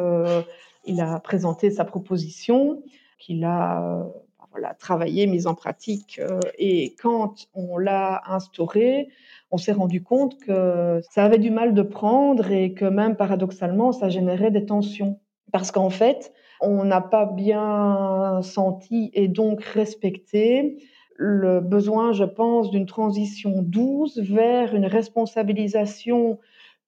il 0.85 1.01
a 1.01 1.21
présenté 1.21 1.71
sa 1.71 1.85
proposition, 1.85 2.83
qu'il 3.19 3.45
a 3.45 4.07
voilà, 4.51 4.75
travaillé, 4.75 5.27
mise 5.27 5.47
en 5.47 5.55
pratique. 5.55 6.21
et 6.59 6.95
quand 7.01 7.47
on 7.55 7.79
l'a 7.79 8.23
instauré, 8.27 9.09
on 9.51 9.59
s'est 9.59 9.73
rendu 9.73 10.03
compte 10.03 10.38
que 10.38 11.01
ça 11.11 11.25
avait 11.25 11.38
du 11.38 11.51
mal 11.51 11.73
de 11.73 11.83
prendre 11.83 12.51
et 12.51 12.73
que 12.75 12.85
même 12.85 13.16
paradoxalement, 13.16 13.93
ça 13.93 14.09
générait 14.09 14.51
des 14.51 14.66
tensions. 14.66 15.19
Parce 15.53 15.71
qu'en 15.73 15.91
fait, 15.91 16.33
on 16.61 16.85
n'a 16.85 17.01
pas 17.01 17.27
bien 17.27 18.41
senti 18.43 19.11
et 19.15 19.29
donc 19.29 19.65
respecté 19.65 20.79
le 21.17 21.61
besoin, 21.61 22.13
je 22.13 22.25
pense, 22.25 22.71
d'une 22.71 22.87
transition 22.87 23.61
douce 23.61 24.19
vers 24.19 24.75
une 24.75 24.87
responsabilisation 24.87 26.39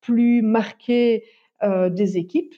plus 0.00 0.40
marquée 0.42 1.24
euh, 1.62 1.90
des 1.90 2.16
équipes. 2.16 2.54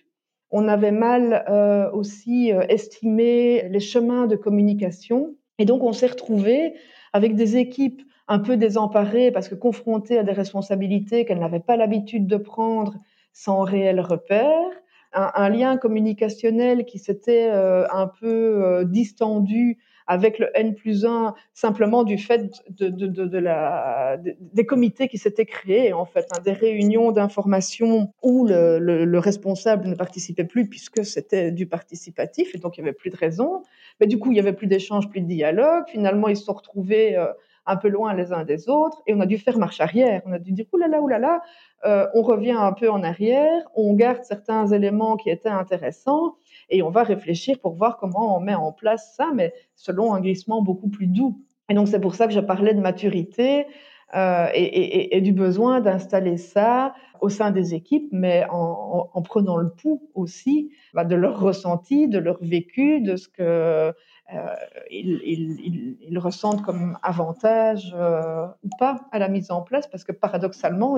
On 0.50 0.68
avait 0.68 0.92
mal 0.92 1.44
euh, 1.48 1.90
aussi 1.90 2.52
euh, 2.52 2.60
estimé 2.68 3.68
les 3.68 3.80
chemins 3.80 4.26
de 4.26 4.36
communication 4.36 5.34
et 5.58 5.64
donc 5.64 5.82
on 5.82 5.92
s'est 5.92 6.06
retrouvé 6.06 6.74
avec 7.12 7.34
des 7.34 7.56
équipes 7.56 8.02
un 8.28 8.38
peu 8.38 8.56
désemparées 8.56 9.32
parce 9.32 9.48
que 9.48 9.56
confrontées 9.56 10.16
à 10.16 10.22
des 10.22 10.32
responsabilités 10.32 11.24
qu'elles 11.24 11.40
n'avaient 11.40 11.58
pas 11.58 11.76
l'habitude 11.76 12.28
de 12.28 12.36
prendre 12.36 12.94
sans 13.32 13.62
réel 13.62 14.00
repère 14.00 14.70
un, 15.14 15.48
lien 15.48 15.76
communicationnel 15.76 16.84
qui 16.84 16.98
s'était 16.98 17.48
euh, 17.50 17.86
un 17.90 18.06
peu 18.06 18.64
euh, 18.64 18.84
distendu 18.84 19.78
avec 20.06 20.38
le 20.38 20.50
N 20.54 20.74
plus 20.74 21.06
1 21.06 21.34
simplement 21.54 22.04
du 22.04 22.18
fait 22.18 22.50
de, 22.68 23.38
la, 23.38 24.18
des 24.18 24.66
comités 24.66 25.08
qui 25.08 25.16
s'étaient 25.16 25.46
créés, 25.46 25.92
en 25.92 26.04
fait, 26.04 26.26
hein, 26.32 26.40
des 26.44 26.52
réunions 26.52 27.10
d'information 27.10 28.12
où 28.22 28.46
le, 28.46 28.78
le, 28.78 29.18
responsable 29.18 29.88
ne 29.88 29.94
participait 29.94 30.44
plus 30.44 30.68
puisque 30.68 31.04
c'était 31.06 31.50
du 31.52 31.66
participatif 31.66 32.54
et 32.54 32.58
donc 32.58 32.76
il 32.76 32.82
n'y 32.82 32.88
avait 32.88 32.96
plus 32.96 33.10
de 33.10 33.16
raison. 33.16 33.62
Mais 34.00 34.06
du 34.06 34.18
coup, 34.18 34.30
il 34.30 34.34
n'y 34.34 34.40
avait 34.40 34.52
plus 34.52 34.66
d'échange, 34.66 35.08
plus 35.08 35.22
de 35.22 35.26
dialogue. 35.26 35.84
Finalement, 35.88 36.28
ils 36.28 36.36
se 36.36 36.44
sont 36.44 36.52
retrouvés 36.52 37.16
euh, 37.16 37.26
un 37.66 37.76
peu 37.76 37.88
loin 37.88 38.14
les 38.14 38.32
uns 38.32 38.44
des 38.44 38.68
autres 38.68 39.02
et 39.06 39.14
on 39.14 39.20
a 39.20 39.26
dû 39.26 39.38
faire 39.38 39.58
marche 39.58 39.80
arrière. 39.80 40.22
On 40.26 40.32
a 40.32 40.38
dû 40.38 40.52
dire 40.52 40.66
oulala, 40.72 41.00
oulala, 41.00 41.42
euh, 41.84 42.06
on 42.14 42.22
revient 42.22 42.52
un 42.58 42.72
peu 42.72 42.90
en 42.90 43.02
arrière, 43.02 43.62
on 43.74 43.94
garde 43.94 44.22
certains 44.24 44.66
éléments 44.68 45.16
qui 45.16 45.30
étaient 45.30 45.48
intéressants 45.48 46.36
et 46.70 46.82
on 46.82 46.90
va 46.90 47.02
réfléchir 47.02 47.58
pour 47.60 47.74
voir 47.74 47.96
comment 47.96 48.36
on 48.36 48.40
met 48.40 48.54
en 48.54 48.72
place 48.72 49.14
ça, 49.16 49.30
mais 49.34 49.52
selon 49.74 50.14
un 50.14 50.20
glissement 50.20 50.62
beaucoup 50.62 50.88
plus 50.88 51.06
doux. 51.06 51.40
Et 51.68 51.74
donc 51.74 51.88
c'est 51.88 52.00
pour 52.00 52.14
ça 52.14 52.26
que 52.26 52.32
je 52.32 52.40
parlais 52.40 52.74
de 52.74 52.80
maturité 52.80 53.66
euh, 54.14 54.46
et, 54.54 55.20
du 55.22 55.32
besoin 55.32 55.80
d'installer 55.80 56.36
ça 56.36 56.94
au 57.20 57.28
sein 57.28 57.50
des 57.50 57.74
équipes, 57.74 58.08
mais 58.12 58.44
en, 58.50 59.22
prenant 59.22 59.56
le 59.56 59.70
pouls 59.70 60.08
aussi 60.14 60.70
bah, 60.92 61.04
de 61.04 61.16
leur 61.16 61.40
ressenti, 61.40 62.06
de 62.06 62.18
leur 62.18 62.38
vécu, 62.40 63.00
de 63.00 63.16
ce 63.16 63.28
que 63.28 63.92
euh, 64.32 64.54
ils, 64.90 66.18
ressentent 66.18 66.62
comme 66.62 66.98
avantage 67.02 67.94
euh, 67.94 68.46
ou 68.62 68.70
pas 68.78 69.06
à 69.12 69.18
la 69.18 69.28
mise 69.28 69.50
en 69.50 69.62
place, 69.62 69.86
parce 69.86 70.04
que 70.04 70.12
paradoxalement, 70.12 70.96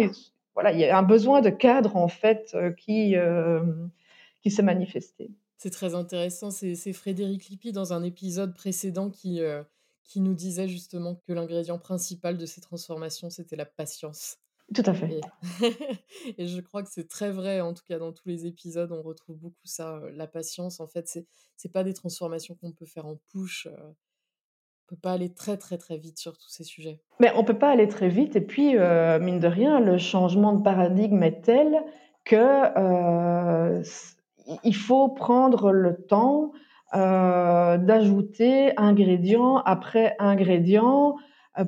voilà, 0.54 0.72
il 0.72 0.78
y 0.78 0.84
a 0.84 0.96
un 0.96 1.02
besoin 1.02 1.40
de 1.40 1.50
cadre 1.50 1.96
en 1.96 2.08
fait 2.08 2.52
euh, 2.54 2.70
qui, 2.70 3.16
qui 4.42 4.50
s'est 4.50 4.62
manifesté. 4.62 5.30
C'est 5.58 5.70
très 5.70 5.94
intéressant. 5.94 6.50
C'est 6.50 6.92
Frédéric 6.92 7.48
Lippi 7.48 7.72
dans 7.72 7.92
un 7.92 8.02
épisode 8.02 8.54
précédent 8.54 9.10
qui, 9.10 9.40
qui 10.04 10.20
nous 10.20 10.34
disait 10.34 10.68
justement 10.68 11.16
que 11.26 11.32
l'ingrédient 11.32 11.78
principal 11.78 12.36
de 12.36 12.46
ces 12.46 12.60
transformations, 12.60 13.30
c'était 13.30 13.56
la 13.56 13.64
patience. 13.64 14.38
Tout 14.74 14.83
à 14.85 14.94
fait. 14.94 15.20
Et, 16.38 16.48
je 16.48 16.61
crois 16.61 16.83
que 16.83 16.88
c'est 16.90 17.09
très 17.09 17.31
vrai, 17.31 17.61
en 17.61 17.72
tout 17.72 17.85
cas 17.87 17.98
dans 17.98 18.12
tous 18.12 18.29
les 18.29 18.46
épisodes, 18.46 18.90
on 18.90 19.02
retrouve 19.02 19.37
beaucoup 19.37 19.64
ça, 19.64 20.00
la 20.12 20.26
patience. 20.26 20.81
En 20.81 20.88
fait, 20.88 21.07
c'est 21.09 21.26
c'est 21.57 21.72
pas 21.72 21.85
des 21.85 21.94
transformations 21.94 22.57
qu'on 22.57 22.72
peut 22.72 22.87
faire 22.87 23.07
en 23.07 23.16
push. 23.33 23.68
on 23.68 23.94
peut 24.88 24.96
pas 24.96 25.12
aller 25.12 25.33
très 25.33 25.57
très 25.57 25.79
très 25.79 25.96
vite 25.96 26.18
sur 26.18 26.37
tous 26.37 26.50
ces 26.50 26.64
sujets. 26.64 27.00
Mais 27.20 27.33
on 27.37 27.44
peut 27.44 27.59
pas 27.59 27.70
aller 27.70 27.88
très 27.88 28.09
vite. 28.09 28.35
Et 28.35 28.40
puis, 28.40 28.74
mine 28.74 29.38
de 29.38 29.46
rien, 29.46 29.79
le 29.79 29.98
changement 29.98 30.52
de 30.52 30.62
paradigme 30.62 31.22
est 31.22 31.42
tel 31.42 31.85
que 32.24 33.83
il 34.64 34.76
faut 34.76 35.09
prendre 35.09 35.70
le 35.70 36.05
temps 36.07 36.52
d'ajouter 36.92 38.72
ingrédient 38.76 39.59
après 39.59 40.16
ingrédient 40.18 41.16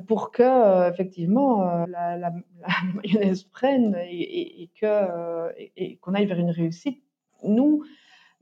pour 0.07 0.31
que 0.31 0.89
effectivement 0.89 1.85
la, 1.87 2.17
la, 2.17 2.33
mayonnaise 2.95 3.43
prenne 3.43 3.95
et, 4.09 4.69
que 4.79 5.95
qu'on 5.97 6.13
aille 6.13 6.25
vers 6.25 6.39
une 6.39 6.51
réussite. 6.51 7.01
Nous, 7.43 7.83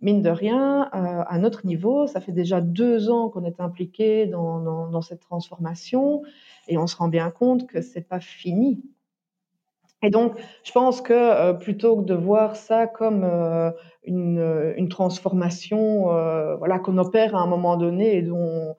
mine 0.01 0.21
de 0.21 0.29
rien, 0.29 0.89
à 0.91 1.37
notre 1.39 1.65
niveau, 1.65 2.07
ça 2.07 2.21
fait 2.21 2.31
déjà 2.31 2.61
deux 2.61 3.09
ans 3.09 3.29
qu'on 3.29 3.45
est 3.45 3.59
impliqué 3.59 4.25
dans, 4.25 4.89
dans, 4.89 5.01
cette 5.01 5.21
transformation 5.21 6.23
et 6.67 6.77
on 6.77 6.87
se 6.87 6.95
rend 6.95 7.07
bien 7.07 7.31
compte 7.31 7.67
que 7.67 7.81
c'est 7.81 8.07
pas 8.07 8.19
fini. 8.19 8.83
Et 10.03 10.11
donc, 10.11 10.37
je 10.63 10.71
pense 10.71 11.01
que 11.01 11.13
euh, 11.13 11.53
plutôt 11.53 11.97
que 11.97 12.03
de 12.03 12.13
voir 12.13 12.55
ça 12.55 12.85
comme 12.85 13.23
euh, 13.23 13.71
une, 14.03 14.37
euh, 14.37 14.73
une, 14.77 14.89
transformation 14.89 16.03
voilà, 16.59 16.79
qu'on 16.79 16.97
opère 16.99 17.35
à 17.35 17.39
un 17.39 17.47
moment 17.47 17.77
donné 17.77 18.17
et 18.17 18.21
dont, 18.21 18.75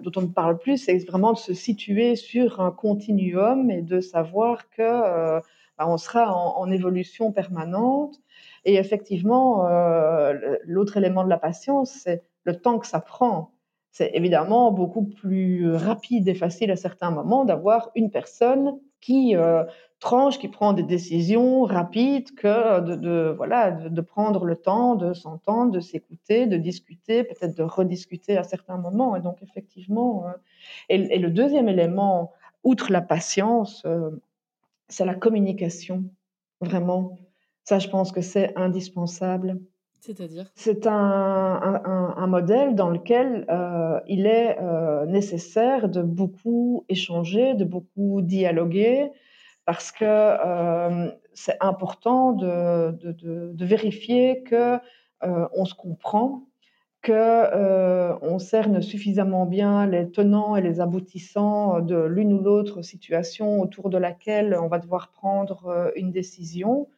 dont 0.00 0.12
on 0.16 0.22
ne 0.22 0.26
parle 0.28 0.58
plus, 0.58 0.78
c'est 0.78 0.98
vraiment 1.06 1.34
de 1.34 1.38
se 1.38 1.52
situer 1.52 2.16
sur 2.16 2.60
un 2.60 2.70
continuum 2.70 3.70
et 3.70 3.82
de 3.82 4.00
savoir 4.00 4.70
que 4.70 5.40
bah, 5.78 5.86
on 5.86 5.98
sera 5.98 6.34
en, 6.34 6.56
en, 6.58 6.70
évolution 6.70 7.32
permanente. 7.32 8.16
Et 8.64 8.76
effectivement, 8.76 9.68
l'autre 10.64 10.96
élément 10.96 11.24
de 11.24 11.28
la 11.28 11.38
patience, 11.38 11.90
c'est 12.04 12.22
le 12.44 12.56
temps 12.58 12.78
que 12.78 12.86
ça 12.86 13.00
prend. 13.00 13.52
C'est 13.90 14.10
évidemment 14.14 14.72
beaucoup 14.72 15.04
plus 15.04 15.74
rapide 15.74 16.28
et 16.28 16.34
facile 16.34 16.70
à 16.70 16.76
certains 16.76 17.10
moments 17.10 17.44
d'avoir 17.44 17.90
une 17.94 18.10
personne 18.10 18.78
qui 19.02 19.36
euh, 19.36 19.64
tranche, 19.98 20.38
qui 20.38 20.48
prend 20.48 20.72
des 20.72 20.82
décisions 20.82 21.64
rapides, 21.64 22.34
que 22.34 22.80
de, 22.80 23.34
voilà, 23.36 23.70
de, 23.70 24.00
prendre 24.00 24.46
le 24.46 24.56
temps 24.56 24.94
de 24.94 25.12
s'entendre, 25.12 25.72
de 25.72 25.80
s'écouter, 25.80 26.46
de 26.46 26.56
discuter, 26.56 27.24
peut-être 27.24 27.54
de 27.54 27.62
rediscuter 27.62 28.38
à 28.38 28.44
certains 28.44 28.78
moments. 28.78 29.14
Et 29.14 29.20
donc 29.20 29.42
effectivement, 29.42 30.26
euh, 30.26 30.32
et, 30.88 31.18
le 31.18 31.30
deuxième 31.30 31.68
élément, 31.68 32.32
outre 32.64 32.90
la 32.90 33.02
patience, 33.02 33.82
euh, 33.84 34.10
c'est 34.88 35.04
la 35.04 35.14
communication, 35.14 36.04
vraiment. 36.60 37.18
Ça, 37.64 37.78
je 37.78 37.88
pense 37.88 38.12
que 38.12 38.22
c'est 38.22 38.56
indispensable. 38.56 39.60
C'est-à-dire? 40.02 40.50
C'est 40.56 40.88
un, 40.88 40.92
un, 40.92 42.26
modèle 42.26 42.74
dans 42.74 42.90
lequel 42.90 43.46
euh, 43.48 44.00
il 44.08 44.26
est 44.26 44.58
euh, 44.60 45.06
nécessaire 45.06 45.88
de 45.88 46.02
beaucoup 46.02 46.84
échanger, 46.88 47.54
de 47.54 47.64
beaucoup 47.64 48.20
dialoguer, 48.20 49.12
parce 49.64 49.92
que 49.92 50.04
euh, 50.04 51.08
c'est 51.34 51.56
important 51.60 52.32
de, 52.32 52.90
de, 52.90 53.52
de, 53.52 53.64
vérifier 53.64 54.42
que 54.42 54.80
on 55.22 55.64
se 55.64 55.74
comprend, 55.76 56.48
que 57.02 58.18
on 58.22 58.40
cerne 58.40 58.82
suffisamment 58.82 59.46
bien 59.46 59.86
les 59.86 60.10
tenants 60.10 60.56
et 60.56 60.62
les 60.62 60.80
aboutissants 60.80 61.78
de 61.78 61.94
l'une 61.94 62.32
ou 62.32 62.40
l'autre 62.40 62.82
situation 62.82 63.60
autour 63.60 63.88
de 63.88 63.98
laquelle 63.98 64.58
on 64.60 64.66
va 64.66 64.80
devoir 64.80 65.12
prendre 65.12 65.92
une 65.94 66.10
décision 66.10 66.88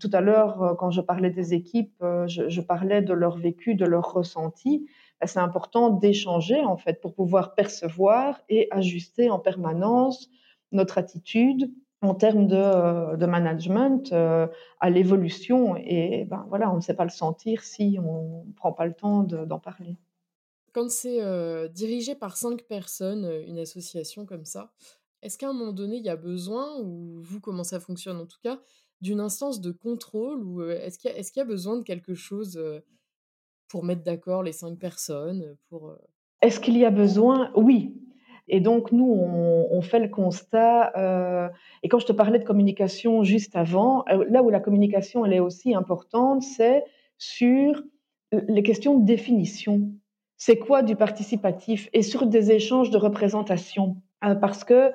tout 0.00 0.10
à 0.12 0.20
l'heure, 0.20 0.62
euh, 0.62 0.74
quand 0.74 0.90
je 0.90 1.00
parlais 1.00 1.30
des 1.30 1.54
équipes, 1.54 1.94
euh, 2.02 2.26
je, 2.28 2.60
parlais 2.60 3.02
de 3.02 3.12
leur 3.12 3.36
vécu, 3.36 3.74
de 3.74 3.84
leur 3.84 4.12
ressenti. 4.12 4.86
Ben, 5.20 5.26
c'est 5.26 5.40
important 5.40 5.90
d'échanger 5.90 6.60
en 6.60 6.76
fait 6.76 7.00
pour 7.00 7.14
pouvoir 7.14 7.54
percevoir 7.54 8.40
et 8.48 8.68
ajuster 8.70 9.30
en 9.30 9.38
permanence 9.38 10.30
notre 10.70 10.98
attitude 10.98 11.72
en 12.00 12.14
termes 12.14 12.46
de, 12.46 12.56
euh, 12.56 13.26
management 13.26 14.12
à 14.12 14.90
l'évolution. 14.90 15.76
Et 15.76 16.24
ben, 16.26 16.46
voilà, 16.48 16.70
on 16.70 16.76
ne 16.76 16.80
sait 16.80 16.94
pas 16.94 17.04
le 17.04 17.10
sentir 17.10 17.62
si 17.62 17.98
on 18.00 18.44
ne 18.46 18.52
prend 18.52 18.72
pas 18.72 18.86
le 18.86 18.94
temps 18.94 19.24
d'en 19.24 19.58
parler. 19.58 19.96
Quand 20.72 20.90
c'est 20.90 21.20
dirigé 21.70 22.14
par 22.14 22.36
cinq 22.36 22.62
personnes, 22.62 23.28
une 23.48 23.58
association 23.58 24.26
comme 24.26 24.44
ça, 24.44 24.70
est-ce 25.22 25.36
qu'à 25.36 25.48
un 25.48 25.52
moment 25.52 25.72
donné, 25.72 25.96
il 25.96 26.04
y 26.04 26.10
a 26.10 26.14
besoin, 26.16 26.78
ou 26.80 27.20
vous, 27.20 27.40
comment 27.40 27.64
ça 27.64 27.80
fonctionne 27.80 28.18
en 28.18 28.26
tout 28.26 28.38
cas, 28.44 28.60
d'une 29.00 29.20
instance 29.20 29.60
de 29.60 29.70
contrôle 29.70 30.42
ou 30.42 30.62
est-ce 30.62 30.98
qu'il 30.98 31.10
y, 31.10 31.14
est 31.14 31.32
qu 31.32 31.38
y, 31.38 31.40
a 31.40 31.44
besoin 31.44 31.76
de 31.76 31.82
quelque 31.82 32.14
chose 32.14 32.60
pour 33.68 33.84
mettre 33.84 34.02
d'accord 34.02 34.42
les 34.42 34.52
cinq 34.52 34.78
personnes 34.78 35.56
pour, 35.68 35.94
Est-ce 36.42 36.60
qu'il 36.60 36.76
y 36.76 36.84
a 36.84 36.90
besoin? 36.90 37.50
Oui. 37.54 37.94
Et 38.50 38.60
donc, 38.60 38.92
nous, 38.92 39.04
on, 39.04 39.82
fait 39.82 39.98
le 40.00 40.08
constat. 40.08 40.92
Et 41.82 41.88
quand 41.88 41.98
je 41.98 42.06
te 42.06 42.12
parlais 42.12 42.38
de 42.38 42.44
communication 42.44 43.22
juste 43.22 43.56
avant, 43.56 44.04
là 44.08 44.42
où 44.42 44.48
la 44.48 44.60
communication 44.60 45.26
elle 45.26 45.34
est 45.34 45.40
aussi 45.40 45.74
importante, 45.74 46.42
c'est 46.42 46.82
sur 47.18 47.82
les 48.32 48.62
questions 48.62 48.98
de 48.98 49.04
définition. 49.04 49.92
C'est 50.36 50.58
quoi 50.58 50.82
du 50.82 50.96
participatif 50.96 51.88
Et 51.92 52.02
sur 52.02 52.26
des 52.26 52.52
échanges 52.52 52.90
de 52.90 52.96
représentation? 52.96 53.96
Euh, 54.24 54.34
parce 54.34 54.64
que 54.64 54.92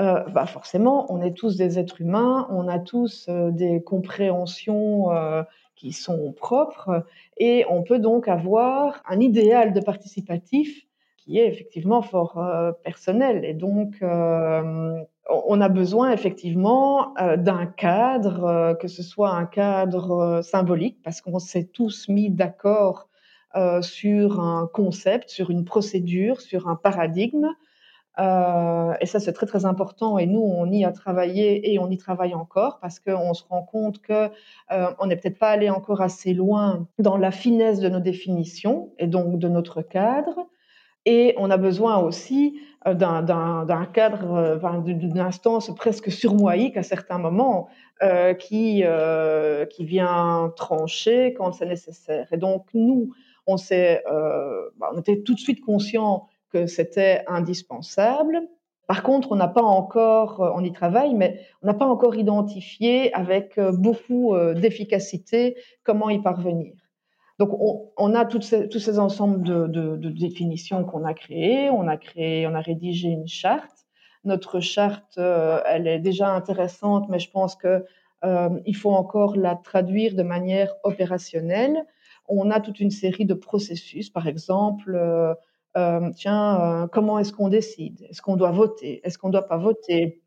euh, 0.00 0.20
bah 0.28 0.46
forcément, 0.46 1.12
on 1.12 1.20
est 1.20 1.32
tous 1.32 1.56
des 1.56 1.78
êtres 1.78 2.00
humains, 2.00 2.46
on 2.50 2.68
a 2.68 2.78
tous 2.78 3.26
euh, 3.28 3.50
des 3.50 3.82
compréhensions 3.82 5.10
euh, 5.10 5.42
qui 5.74 5.92
sont 5.92 6.32
propres, 6.32 7.04
et 7.36 7.64
on 7.68 7.82
peut 7.82 7.98
donc 7.98 8.28
avoir 8.28 9.02
un 9.08 9.18
idéal 9.18 9.72
de 9.72 9.80
participatif 9.80 10.86
qui 11.16 11.38
est 11.38 11.48
effectivement 11.48 12.00
fort 12.00 12.42
personnel. 12.82 13.44
Et 13.44 13.52
donc, 13.52 14.02
on 14.02 15.60
a 15.60 15.68
besoin 15.68 16.10
effectivement 16.10 17.12
d'un 17.36 17.66
cadre, 17.66 18.76
que 18.80 18.88
ce 18.88 19.02
soit 19.02 19.30
un 19.30 19.44
cadre 19.44 20.40
symbolique, 20.42 21.02
parce 21.04 21.20
qu'on 21.20 21.38
s'est 21.38 21.66
tous 21.66 22.08
mis 22.08 22.30
d'accord 22.30 23.08
sur 23.82 24.40
un 24.40 24.68
concept, 24.72 25.28
sur 25.28 25.50
une 25.50 25.66
procédure, 25.66 26.40
sur 26.40 26.66
un 26.66 26.76
paradigme, 26.76 27.48
euh, 28.18 28.94
et 29.00 29.06
ça, 29.06 29.20
c'est 29.20 29.32
très 29.32 29.46
très 29.46 29.64
important. 29.64 30.18
Et 30.18 30.26
nous, 30.26 30.40
on 30.40 30.70
y 30.70 30.84
a 30.84 30.92
travaillé 30.92 31.72
et 31.72 31.78
on 31.78 31.88
y 31.90 31.96
travaille 31.96 32.34
encore 32.34 32.78
parce 32.80 32.98
qu'on 32.98 33.34
se 33.34 33.44
rend 33.48 33.62
compte 33.62 34.00
que 34.00 34.30
euh, 34.72 34.90
on 34.98 35.06
n'est 35.06 35.16
peut-être 35.16 35.38
pas 35.38 35.50
allé 35.50 35.70
encore 35.70 36.00
assez 36.00 36.34
loin 36.34 36.86
dans 36.98 37.16
la 37.16 37.30
finesse 37.30 37.80
de 37.80 37.88
nos 37.88 38.00
définitions 38.00 38.90
et 38.98 39.06
donc 39.06 39.38
de 39.38 39.48
notre 39.48 39.82
cadre. 39.82 40.48
Et 41.04 41.34
on 41.38 41.50
a 41.50 41.56
besoin 41.56 41.98
aussi 41.98 42.60
euh, 42.86 42.94
d'un 42.94 43.86
cadre, 43.92 44.34
euh, 44.34 44.80
d'une 44.80 45.18
instance 45.18 45.74
presque 45.74 46.10
surmoïque 46.10 46.76
à 46.76 46.82
certains 46.82 47.18
moments 47.18 47.68
euh, 48.02 48.34
qui, 48.34 48.82
euh, 48.84 49.64
qui 49.64 49.84
vient 49.84 50.52
trancher 50.56 51.34
quand 51.34 51.52
c'est 51.52 51.66
nécessaire. 51.66 52.26
Et 52.32 52.36
donc, 52.36 52.66
nous, 52.74 53.14
on, 53.46 53.56
s'est, 53.56 54.02
bah, 54.06 54.90
on 54.92 54.98
était 54.98 55.22
tout 55.22 55.34
de 55.34 55.40
suite 55.40 55.64
conscients 55.64 56.28
que 56.50 56.66
c'était 56.66 57.24
indispensable. 57.26 58.40
Par 58.88 59.02
contre, 59.02 59.32
on 59.32 59.36
n'a 59.36 59.48
pas 59.48 59.62
encore, 59.62 60.42
euh, 60.42 60.50
on 60.54 60.64
y 60.64 60.72
travaille, 60.72 61.14
mais 61.14 61.40
on 61.62 61.66
n'a 61.66 61.74
pas 61.74 61.86
encore 61.86 62.16
identifié 62.16 63.12
avec 63.14 63.58
euh, 63.58 63.70
beaucoup 63.70 64.34
euh, 64.34 64.54
d'efficacité 64.54 65.56
comment 65.84 66.08
y 66.08 66.20
parvenir. 66.20 66.72
Donc, 67.38 67.50
on, 67.96 68.14
a 68.14 68.24
tous 68.24 68.40
ces 68.40 68.98
ensembles 68.98 69.44
de, 69.44 70.10
définitions 70.10 70.84
qu'on 70.84 71.04
a 71.04 71.14
créées. 71.14 71.70
On 71.70 71.86
a 71.86 71.96
créé, 71.96 72.48
on 72.48 72.54
a 72.54 72.60
rédigé 72.60 73.10
une 73.10 73.28
charte. 73.28 73.86
Notre 74.24 74.58
charte, 74.58 75.18
elle 75.18 75.86
est 75.86 76.00
déjà 76.00 76.34
intéressante, 76.34 77.08
mais 77.08 77.20
je 77.20 77.30
pense 77.30 77.54
que 77.54 77.84
euh, 78.24 78.48
il 78.66 78.74
faut 78.74 78.90
encore 78.90 79.36
la 79.36 79.54
traduire 79.54 80.14
de 80.14 80.22
manière 80.22 80.74
opérationnelle. 80.82 81.84
On 82.26 82.50
a 82.50 82.60
toute 82.60 82.80
une 82.80 82.90
série 82.90 83.24
de 83.24 83.34
processus, 83.34 84.10
par 84.10 84.26
exemple. 84.26 84.98
Euh, 85.76 86.10
tiens, 86.14 86.60
euh, 86.60 86.86
comment 86.86 87.18
est-ce 87.18 87.32
qu'on 87.32 87.48
décide? 87.48 88.06
Est-ce 88.10 88.22
qu'on 88.22 88.36
doit 88.36 88.50
voter? 88.50 89.00
Est-ce 89.04 89.18
qu'on 89.18 89.28
ne 89.28 89.32
doit 89.32 89.46
pas 89.46 89.58
voter? 89.58 90.22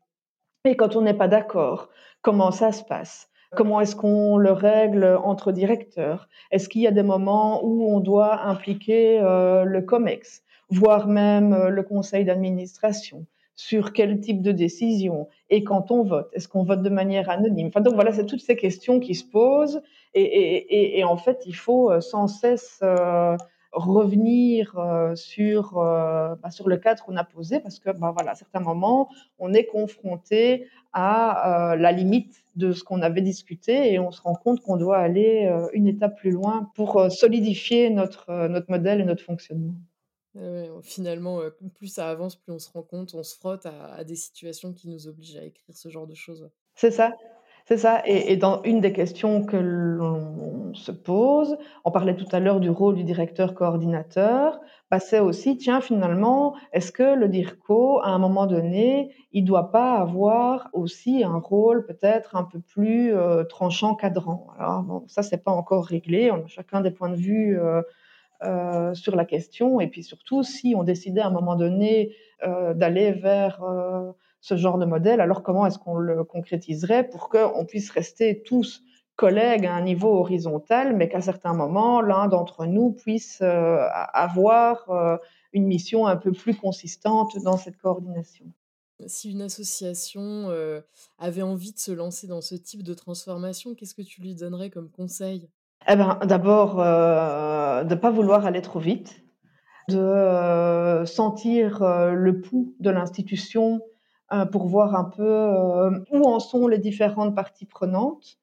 Et 0.64 0.76
quand 0.76 0.96
on 0.96 1.02
n'est 1.02 1.14
pas 1.14 1.28
d'accord, 1.28 1.88
comment 2.22 2.50
ça 2.52 2.72
se 2.72 2.84
passe? 2.84 3.28
Comment 3.54 3.80
est-ce 3.80 3.96
qu'on 3.96 4.38
le 4.38 4.52
règle 4.52 5.18
entre 5.22 5.52
directeurs? 5.52 6.28
Est-ce 6.50 6.68
qu'il 6.68 6.80
y 6.80 6.86
a 6.86 6.92
des 6.92 7.02
moments 7.02 7.62
où 7.64 7.94
on 7.94 8.00
doit 8.00 8.42
impliquer 8.44 9.20
euh, 9.20 9.64
le 9.64 9.82
COMEX, 9.82 10.42
voire 10.70 11.06
même 11.06 11.68
le 11.68 11.82
conseil 11.82 12.24
d'administration? 12.24 13.26
Sur 13.54 13.92
quel 13.92 14.20
type 14.20 14.40
de 14.40 14.52
décision? 14.52 15.28
Et 15.50 15.64
quand 15.64 15.90
on 15.90 16.02
vote, 16.02 16.30
est-ce 16.32 16.48
qu'on 16.48 16.62
vote 16.62 16.82
de 16.82 16.88
manière 16.88 17.28
anonyme? 17.28 17.66
Enfin 17.66 17.82
donc 17.82 17.94
voilà, 17.94 18.12
c'est 18.12 18.24
toutes 18.24 18.40
ces 18.40 18.56
questions 18.56 19.00
qui 19.00 19.14
se 19.14 19.28
posent. 19.28 19.82
Et, 20.14 21.02
en 21.04 21.16
fait 21.18 21.42
il 21.44 21.54
faut 21.54 22.00
sans 22.00 22.28
cesse 22.28 22.82
revenir 23.72 24.78
euh, 24.78 25.14
sur, 25.16 25.78
euh, 25.78 26.34
bah, 26.36 26.50
sur 26.50 26.68
le 26.68 26.76
cadre 26.76 27.02
qu'on 27.02 27.16
a 27.16 27.24
posé 27.24 27.60
parce 27.60 27.78
que 27.78 27.90
bah, 27.90 28.12
voilà, 28.14 28.32
à 28.32 28.34
certains 28.34 28.60
moments, 28.60 29.08
on 29.38 29.52
est 29.54 29.66
confronté 29.66 30.68
à 30.92 31.72
euh, 31.72 31.76
la 31.76 31.92
limite 31.92 32.44
de 32.56 32.72
ce 32.72 32.84
qu'on 32.84 33.00
avait 33.00 33.22
discuté 33.22 33.92
et 33.92 33.98
on 33.98 34.10
se 34.10 34.20
rend 34.20 34.34
compte 34.34 34.60
qu'on 34.60 34.76
doit 34.76 34.98
aller 34.98 35.50
une 35.72 35.86
étape 35.86 36.18
plus 36.18 36.30
loin 36.30 36.70
pour 36.74 37.10
solidifier 37.10 37.88
notre, 37.88 38.48
notre 38.48 38.70
modèle 38.70 39.00
et 39.00 39.04
notre 39.04 39.22
fonctionnement. 39.22 39.72
Ouais, 40.34 40.68
finalement, 40.82 41.40
plus 41.74 41.88
ça 41.88 42.10
avance, 42.10 42.36
plus 42.36 42.52
on 42.52 42.58
se 42.58 42.70
rend 42.70 42.82
compte, 42.82 43.14
on 43.14 43.22
se 43.22 43.36
frotte 43.36 43.64
à, 43.64 43.94
à, 43.94 44.04
des 44.04 44.16
situations 44.16 44.74
qui 44.74 44.88
nous 44.88 45.08
obligent 45.08 45.38
à 45.38 45.44
écrire 45.44 45.74
ce 45.74 45.88
genre 45.88 46.06
de 46.06 46.14
choses. 46.14 46.50
C'est 46.74 46.90
ça. 46.90 47.12
C'est 47.66 47.76
ça. 47.76 48.02
Et 48.06 48.36
dans 48.36 48.60
une 48.64 48.80
des 48.80 48.92
questions 48.92 49.44
que 49.44 49.56
l'on 49.56 50.74
se 50.74 50.90
pose, 50.90 51.56
on 51.84 51.90
parlait 51.92 52.16
tout 52.16 52.26
à 52.32 52.40
l'heure 52.40 52.58
du 52.60 52.70
rôle 52.70 52.96
du 52.96 53.04
directeur 53.04 53.54
coordinateur, 53.54 54.58
bah, 54.90 54.98
c'est 54.98 55.20
aussi, 55.20 55.56
tiens, 55.56 55.80
finalement, 55.80 56.54
est-ce 56.72 56.90
que 56.92 57.14
le 57.14 57.28
DIRCO, 57.28 58.00
à 58.02 58.08
un 58.08 58.18
moment 58.18 58.46
donné, 58.46 59.14
il 59.32 59.44
doit 59.44 59.70
pas 59.70 59.94
avoir 59.94 60.68
aussi 60.72 61.22
un 61.24 61.38
rôle 61.38 61.86
peut-être 61.86 62.34
un 62.36 62.44
peu 62.44 62.58
plus, 62.60 63.12
heu, 63.14 63.46
tranchant, 63.48 63.94
cadrant? 63.94 64.48
Alors 64.58 64.82
bon, 64.82 65.04
ça, 65.06 65.22
c'est 65.22 65.42
pas 65.44 65.52
encore 65.52 65.84
réglé, 65.86 66.30
on 66.32 66.44
a 66.44 66.46
chacun 66.48 66.80
des 66.80 66.90
points 66.90 67.10
de 67.10 67.16
vue, 67.16 67.56
heu 67.58 67.84
heu, 68.44 68.94
sur 68.94 69.16
la 69.16 69.24
question. 69.26 69.80
Et 69.80 69.88
puis 69.88 70.02
surtout, 70.04 70.42
si 70.44 70.74
on 70.76 70.84
décidait 70.84 71.22
à 71.22 71.28
un 71.28 71.30
moment 71.30 71.56
donné, 71.56 72.14
d'aller 72.76 73.12
vers, 73.12 73.62
ce 74.42 74.56
genre 74.58 74.76
de 74.78 74.84
modèle, 74.84 75.22
alors 75.22 75.42
comment 75.42 75.64
est-ce 75.66 75.78
qu'on 75.78 75.96
le 75.96 76.24
concrétiserait 76.24 77.08
pour 77.08 77.30
qu'on 77.30 77.64
puisse 77.64 77.90
rester 77.90 78.42
tous 78.42 78.82
collègues 79.16 79.64
à 79.66 79.74
un 79.74 79.82
niveau 79.82 80.10
horizontal, 80.18 80.94
mais 80.96 81.08
qu'à 81.08 81.22
certains 81.22 81.54
moments, 81.54 82.02
l'un 82.02 82.28
d'entre 82.28 82.66
nous 82.66 82.92
puisse, 82.92 83.40
heu, 83.40 83.46
a 83.48 84.02
avoir, 84.22 84.90
heu, 84.90 85.18
une 85.54 85.66
mission 85.66 86.06
un 86.06 86.16
peu 86.16 86.32
plus 86.32 86.54
consistante 86.56 87.38
dans 87.44 87.56
cette 87.56 87.78
coordination? 87.78 88.46
Si 89.06 89.30
une 89.30 89.42
association, 89.42 90.50
heu, 90.50 90.84
avait 91.18 91.42
envie 91.42 91.72
de 91.72 91.78
se 91.78 91.92
lancer 91.92 92.26
dans 92.26 92.40
ce 92.40 92.54
type 92.54 92.82
de 92.82 92.94
transformation, 92.94 93.74
qu'est-ce 93.74 93.94
que 93.94 94.02
tu 94.02 94.20
lui 94.20 94.34
donnerais 94.34 94.70
comme 94.70 94.90
conseil? 94.90 95.50
Eh 95.88 95.96
ben, 95.96 96.18
d'abord, 96.24 96.76
de 96.76 97.94
pas 97.94 98.10
vouloir 98.10 98.46
aller 98.46 98.62
trop 98.62 98.78
vite, 98.78 99.24
de, 99.88 101.04
sentir, 101.06 101.80
le 102.14 102.40
pouls 102.40 102.74
de 102.80 102.90
l'institution, 102.90 103.80
pour 104.52 104.66
voir 104.66 104.94
un 104.96 105.04
peu, 105.04 105.22
heu, 105.24 106.04
où 106.12 106.24
en 106.28 106.40
sont 106.40 106.68
les 106.68 106.78
différentes 106.78 107.34
parties 107.34 107.66
prenantes. 107.66 108.38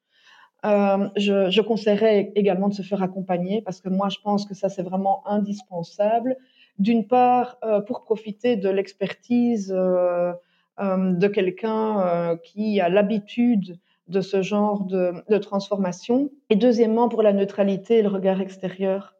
Hem, 0.63 1.11
je 1.17 1.61
conseillerais 1.61 2.31
également 2.35 2.69
de 2.69 2.75
se 2.75 2.81
faire 2.83 3.03
accompagner 3.03 3.61
parce 3.61 3.81
que 3.81 3.89
moi, 3.89 4.09
je 4.09 4.17
pense 4.23 4.45
que 4.45 4.55
ça, 4.55 4.69
c'est 4.69 4.83
vraiment 4.83 5.23
indispensable. 5.27 6.37
D'une 6.79 7.07
part, 7.07 7.59
pour 7.87 8.03
profiter 8.03 8.55
de 8.57 8.69
l'expertise, 8.69 9.69
de 9.69 11.27
quelqu'un, 11.27 12.37
qui 12.43 12.81
a 12.81 12.89
l'habitude 12.89 13.79
de 14.07 14.21
ce 14.21 14.41
genre 14.41 14.85
de 14.85 15.37
transformation 15.39 16.29
et 16.49 16.55
deuxièmement, 16.55 17.09
pour 17.09 17.23
la 17.23 17.33
neutralité 17.33 17.99
et 17.99 18.01
le 18.03 18.09
regard 18.09 18.41
extérieur, 18.41 19.15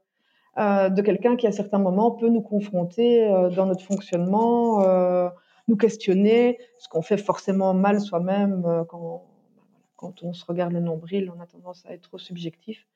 de 0.58 1.02
quelqu'un 1.02 1.36
qui, 1.38 1.48
à 1.48 1.52
certains 1.54 1.80
moments, 1.80 2.12
peut 2.12 2.30
nous 2.30 2.42
confronter, 2.42 3.28
dans 3.56 3.66
notre 3.68 3.84
fonctionnement, 3.86 4.82
nous 5.70 5.78
questionner, 5.78 6.60
ce 6.80 6.90
qu'on 6.90 7.02
fait 7.04 7.18
forcément 7.18 7.74
mal 7.74 8.02
soi-même, 8.02 8.66
heu, 8.68 8.86
quand 8.86 9.26
quand 9.98 10.24
on 10.24 10.34
se 10.34 10.46
regarde 10.46 10.74
le 10.74 10.82
nombril, 10.82 11.32
on 11.36 11.40
a 11.42 11.48
tendance 11.48 11.86
à 11.86 11.94
être 11.94 12.04
trop 12.04 12.18
subjectif. 12.20 12.88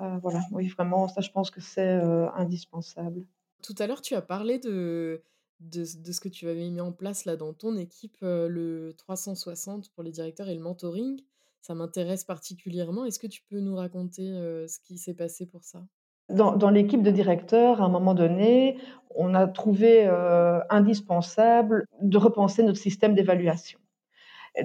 Heu, 0.00 0.18
voilà, 0.22 0.42
oui, 0.52 0.68
vraiment, 0.68 1.08
ça, 1.08 1.20
je 1.22 1.30
pense 1.30 1.50
que 1.50 1.60
c'est, 1.62 1.96
heu, 2.04 2.28
indispensable. 2.36 3.26
Tout 3.62 3.74
à 3.78 3.86
l'heure, 3.86 4.00
tu 4.02 4.14
as 4.14 4.22
parlé 4.22 4.58
de 4.58 5.22
de 5.60 5.84
ce 5.84 6.20
que 6.20 6.30
tu 6.30 6.48
avais 6.48 6.70
mis 6.70 6.80
en 6.80 6.90
place 6.90 7.26
là 7.26 7.36
dans 7.36 7.52
ton 7.52 7.76
équipe, 7.76 8.16
heu, 8.22 8.48
le 8.48 8.94
360 8.96 9.90
pour 9.90 10.02
les 10.02 10.10
directeurs 10.10 10.48
et 10.48 10.54
le 10.54 10.60
mentoring. 10.62 11.20
Ça 11.60 11.74
m'intéresse 11.74 12.24
particulièrement. 12.24 13.04
Est-ce 13.04 13.18
que 13.18 13.26
tu 13.26 13.42
peux 13.42 13.60
nous 13.60 13.74
raconter, 13.76 14.22
ce 14.66 14.78
qui 14.80 14.96
s'est 14.96 15.12
passé 15.14 15.44
pour 15.46 15.64
ça? 15.64 15.86
Dans 16.30 16.70
l'équipe 16.70 17.02
de 17.02 17.10
directeurs, 17.10 17.80
à 17.82 17.84
un 17.86 17.88
moment 17.88 18.14
donné, 18.14 18.76
on 19.16 19.34
a 19.34 19.46
trouvé, 19.48 20.06
heu, 20.06 20.60
indispensable 20.70 21.86
de 22.02 22.18
repenser 22.18 22.62
notre 22.62 22.78
système 22.78 23.14
d'évaluation. 23.14 23.78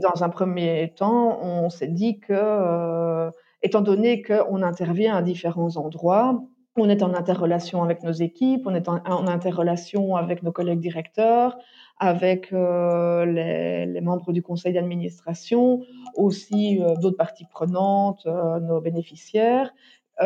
Dans 0.02 0.24
un 0.24 0.30
premier 0.30 0.94
temps, 0.98 1.40
on 1.44 1.70
s'est 1.70 1.88
dit 1.88 2.20
que, 2.20 2.34
heu, 2.34 3.32
étant 3.64 3.82
donné 3.82 4.22
qu'on 4.24 4.62
intervient 4.64 5.16
à 5.18 5.22
différents 5.24 5.78
endroits, 5.78 6.44
on 6.78 6.90
est 6.90 7.04
en 7.04 7.14
interrelation 7.14 7.84
avec 7.84 8.04
nos 8.04 8.12
équipes, 8.14 8.64
on 8.68 8.76
est 8.76 8.90
en 8.90 9.28
interrelation 9.28 10.16
avec 10.18 10.44
nos 10.44 10.52
collègues 10.54 10.80
directeurs, 10.82 11.58
avec, 12.00 12.54
heu, 12.54 13.26
les 13.26 14.02
membres 14.02 14.34
du 14.34 14.42
conseil 14.44 14.74
d'administration, 14.74 15.82
aussi, 16.16 16.80
d'autres 17.02 17.18
parties 17.18 17.46
prenantes, 17.52 18.26
nos 18.28 18.82
bénéficiaires 18.82 19.74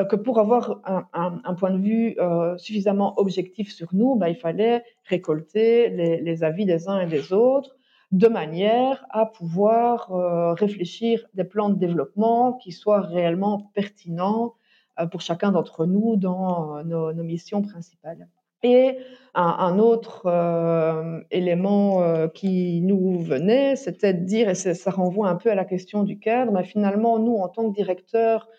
que 0.09 0.15
pour 0.15 0.39
avoir 0.39 0.81
un 1.13 1.53
point 1.55 1.71
de 1.71 1.79
vue, 1.79 2.15
heu, 2.19 2.57
suffisamment 2.57 3.19
objectif 3.19 3.71
sur 3.71 3.87
nous, 3.93 4.15
bah, 4.15 4.29
il 4.29 4.35
fallait 4.35 4.83
récolter 5.05 5.89
les 5.89 6.43
avis 6.43 6.65
des 6.65 6.87
uns 6.87 6.99
et 6.99 7.07
des 7.07 7.33
autres, 7.33 7.75
de 8.11 8.27
manière 8.27 9.05
à 9.09 9.25
pouvoir, 9.25 10.11
heu, 10.15 10.53
réfléchir 10.53 11.25
des 11.33 11.43
plans 11.43 11.69
de 11.69 11.75
développement 11.75 12.53
qui 12.53 12.71
soient 12.71 13.01
réellement 13.01 13.71
pertinents, 13.73 14.55
pour 15.11 15.21
chacun 15.21 15.53
d'entre 15.53 15.85
nous 15.85 16.17
dans, 16.17 16.83
nos 16.83 17.23
missions 17.23 17.61
principales. 17.61 18.27
Et 18.63 18.97
un 19.33 19.79
autre, 19.79 20.27
élément, 21.31 22.27
qui 22.33 22.81
nous 22.81 23.19
venait, 23.19 23.75
c'était 23.75 24.13
de 24.13 24.25
dire 24.25 24.49
et 24.49 24.55
ça 24.55 24.91
renvoie 24.91 25.29
un 25.29 25.35
peu 25.35 25.49
à 25.49 25.55
la 25.55 25.65
question 25.65 26.03
du 26.03 26.19
cadre, 26.19 26.51
bah, 26.51 26.63
finalement, 26.63 27.19
nous, 27.19 27.37
en 27.37 27.47
tant 27.47 27.69
que 27.69 27.75
directeurs, 27.75 28.49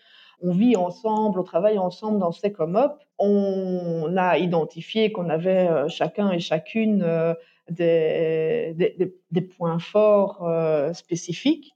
on 0.42 0.52
vit 0.52 0.76
ensemble, 0.76 1.40
on 1.40 1.42
travaille 1.42 1.78
ensemble 1.78 2.18
dans 2.18 2.32
ces 2.32 2.52
COMOP. 2.52 2.92
On 3.18 4.14
a 4.16 4.38
identifié 4.38 5.12
qu'on 5.12 5.28
avait, 5.28 5.68
heu, 5.68 5.88
chacun 5.88 6.30
et 6.30 6.38
chacune, 6.40 7.02
heu, 7.02 7.34
des 7.70 9.40
points 9.56 9.78
forts, 9.78 10.46
heu, 10.48 10.92
spécifiques. 10.92 11.72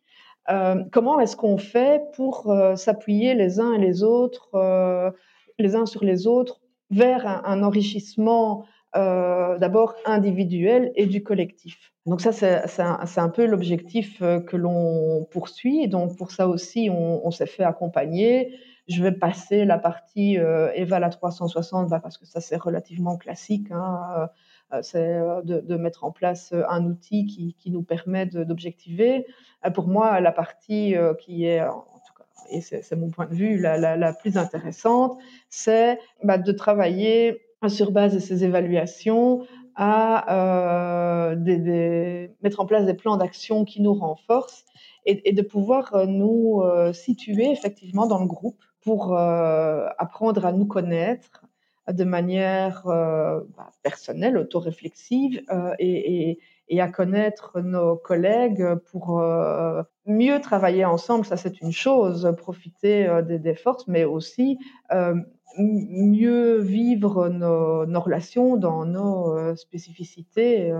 Comment 0.92 1.20
est-ce 1.20 1.36
qu'on 1.36 1.56
fait 1.56 2.02
pour, 2.14 2.54
s'appuyer 2.76 3.34
les 3.34 3.60
uns 3.60 3.72
et 3.72 3.78
les 3.78 4.02
autres, 4.02 4.50
les 5.58 5.74
uns 5.74 5.86
sur 5.86 6.04
les 6.04 6.26
autres 6.26 6.60
vers 6.90 7.26
un 7.46 7.62
enrichissement, 7.62 8.66
heu, 8.96 9.56
d'abord 9.58 9.94
individuel 10.06 10.92
et 10.96 11.06
du 11.06 11.22
collectif? 11.22 11.92
Donc 12.06 12.20
ça, 12.20 12.32
c'est 12.32 12.82
un 12.82 12.98
un 13.16 13.28
peu 13.30 13.46
l'objectif, 13.46 14.20
heu, 14.22 14.40
que 14.40 14.56
l'on 14.56 15.24
poursuit. 15.30 15.88
Donc 15.88 16.16
pour 16.18 16.30
ça 16.32 16.48
aussi, 16.48 16.90
on 16.90 17.30
s'est 17.30 17.46
fait 17.46 17.64
accompagner. 17.64 18.54
Je 18.88 19.02
vais 19.02 19.12
passer 19.12 19.64
la 19.64 19.78
partie, 19.78 20.38
heu, 20.38 20.70
éval 20.74 21.04
à 21.04 21.08
360, 21.10 21.88
bah, 21.88 22.00
parce 22.00 22.18
que 22.18 22.26
ça, 22.26 22.40
c'est 22.40 22.56
relativement 22.56 23.16
classique, 23.16 23.68
hein, 23.70 24.28
heu, 24.74 24.78
c'est, 24.82 25.18
de 25.44 25.76
mettre 25.76 26.04
en 26.04 26.10
place, 26.12 26.52
un 26.68 26.84
outil 26.86 27.26
qui 27.26 27.54
qui 27.54 27.70
nous 27.70 27.82
permet 27.82 28.26
d'objectiver. 28.26 29.26
Pour 29.74 29.88
moi, 29.88 30.20
la 30.20 30.32
partie, 30.32 30.94
qui 31.20 31.46
est, 31.46 31.62
en 31.62 31.80
tout 32.06 32.14
cas 32.18 32.24
et 32.50 32.60
c'est 32.60 32.96
mon 32.96 33.08
point 33.10 33.26
de 33.26 33.34
vue, 33.34 33.58
la 33.58 33.78
la 33.78 33.96
la 33.96 34.12
plus 34.12 34.36
intéressante, 34.36 35.18
c'est, 35.48 35.98
bah, 36.22 36.36
de 36.38 36.52
travailler 36.52 37.40
sur 37.68 37.90
base 37.92 38.14
de 38.14 38.18
ces 38.18 38.44
évaluations 38.44 39.46
à, 39.76 41.34
des 41.36 42.30
mettre 42.42 42.60
en 42.60 42.66
place 42.66 42.86
des 42.86 42.94
plans 42.94 43.16
d'action 43.16 43.64
qui 43.64 43.82
nous 43.82 43.94
renforcent 43.94 44.64
et 45.06 45.32
de 45.32 45.42
pouvoir, 45.42 45.94
heu, 45.94 46.06
nous, 46.06 46.62
heu, 46.62 46.92
situer 46.92 47.50
effectivement 47.50 48.06
dans 48.06 48.20
le 48.20 48.26
groupe 48.26 48.62
pour, 48.80 49.16
apprendre 49.16 50.46
à 50.46 50.52
nous 50.52 50.66
connaître 50.66 51.44
de 51.90 52.04
manière, 52.04 52.82
bah, 52.84 53.70
personnelle, 53.82 54.38
autoréflexive, 54.38 55.42
et 55.78 56.30
et 56.30 56.38
et 56.68 56.80
à 56.80 56.88
connaître 56.88 57.60
nos 57.60 57.96
collègues 57.96 58.66
pour, 58.90 59.20
heu, 59.20 59.82
mieux 60.06 60.40
travailler 60.40 60.84
ensemble. 60.84 61.24
Ça, 61.26 61.36
c'est 61.36 61.60
une 61.60 61.72
chose, 61.72 62.32
profiter, 62.38 63.06
heu, 63.08 63.22
des 63.22 63.54
forces, 63.54 63.86
mais 63.88 64.04
aussi, 64.04 64.58
m 64.90 65.24
mieux 65.58 66.58
vivre 66.60 67.28
nos 67.28 68.00
relations 68.00 68.56
dans 68.56 68.84
nos, 68.86 69.54
spécificités, 69.56 70.72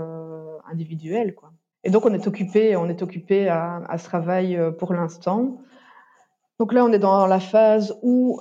individuelles, 0.70 1.34
quoi. 1.36 1.52
Et 1.84 1.90
donc 1.90 2.06
on 2.06 2.14
est 2.14 2.26
occupé 2.26 2.76
on 2.76 2.88
est 2.88 3.02
occupé 3.02 3.48
à 3.48 3.96
ce 3.98 4.04
travail, 4.04 4.58
pour 4.78 4.92
l'instant. 4.94 5.58
Donc 6.60 6.72
là, 6.74 6.84
on 6.84 6.92
est 6.92 6.98
dans 7.00 7.26
la 7.26 7.40
phase 7.40 7.98
où, 8.02 8.40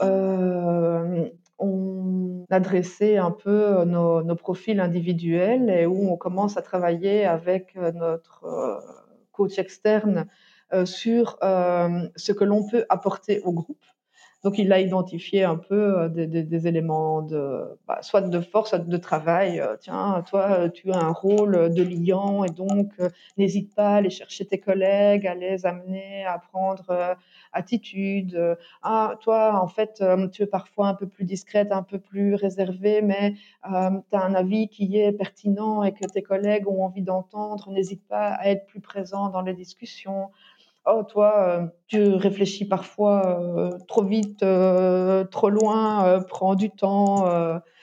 on 1.59 2.45
a 2.51 2.59
dressé 2.59 3.17
un 3.17 3.31
peu 3.31 3.83
nos 3.85 4.23
nos 4.23 4.35
profils 4.35 4.79
individuels 4.79 5.69
et 5.69 5.85
où 5.85 6.09
on 6.11 6.17
commence 6.17 6.57
à 6.57 6.61
travailler 6.61 7.25
avec, 7.25 7.75
heu, 7.77 7.91
notre, 7.91 8.45
heu, 8.45 8.77
coach 9.31 9.59
externe, 9.59 10.27
sur, 10.85 11.37
ce 11.41 12.31
que 12.31 12.43
l'on 12.43 12.67
peut 12.67 12.85
apporter 12.89 13.41
au 13.41 13.53
groupe. 13.53 13.83
Donc 14.43 14.57
il 14.59 14.73
a 14.73 14.79
identifié 14.81 15.45
un 15.45 15.55
peu, 15.55 16.03
heu, 16.05 16.09
des 16.09 16.27
des 16.27 16.43
des 16.43 16.67
éléments 16.67 17.21
de, 17.21 17.77
bah, 17.87 17.99
soit 18.01 18.19
de 18.21 18.41
force, 18.41 18.71
soit 18.71 18.79
de 18.79 18.97
travail, 18.97 19.59
heu: 19.61 19.77
«Tiens, 19.79 20.21
toi, 20.29 20.69
tu 20.69 20.91
as 20.91 20.97
un 20.97 21.11
rôle, 21.13 21.73
de 21.73 21.81
liant 21.81 22.43
et 22.43 22.49
donc 22.49 22.91
heu, 22.99 23.09
n'hésite 23.37 23.73
pas 23.73 23.91
à 23.91 23.95
aller 23.97 24.09
chercher 24.09 24.45
tes 24.45 24.59
collègues, 24.59 25.25
à 25.27 25.33
les 25.35 25.65
amener 25.65 26.25
à 26.25 26.39
prendre, 26.39 27.15
attitude. 27.53 28.57
Ah, 28.81 29.15
toi, 29.21 29.61
en 29.63 29.67
fait, 29.67 30.03
tu 30.33 30.43
es 30.43 30.45
parfois 30.47 30.89
un 30.89 30.93
peu 30.95 31.07
plus 31.07 31.23
discrète, 31.23 31.71
un 31.71 31.83
peu 31.83 31.99
plus 31.99 32.35
réservée, 32.35 33.01
mais 33.01 33.35
tu 33.63 33.69
as 33.69 34.21
un 34.23 34.33
avis 34.35 34.67
qui 34.67 34.97
est 34.99 35.13
pertinent 35.13 35.83
et 35.83 35.93
que 35.93 36.05
tes 36.05 36.21
collègues 36.21 36.67
ont 36.67 36.83
envie 36.83 37.01
d'entendre, 37.01 37.71
n'hésite 37.71 38.05
pas 38.07 38.33
à 38.33 38.49
être 38.49 38.65
plus 38.65 38.81
présent 38.81 39.29
dans 39.29 39.41
les 39.41 39.53
discussions». 39.53 40.31
Oh 40.85 41.03
toi, 41.03 41.71
tu 41.87 42.01
réfléchis 42.15 42.65
parfois 42.65 43.77
trop 43.87 44.03
vite, 44.03 44.45
trop 45.31 45.49
loin, 45.49 46.23
prends 46.27 46.55
du 46.55 46.69
temps. 46.69 47.25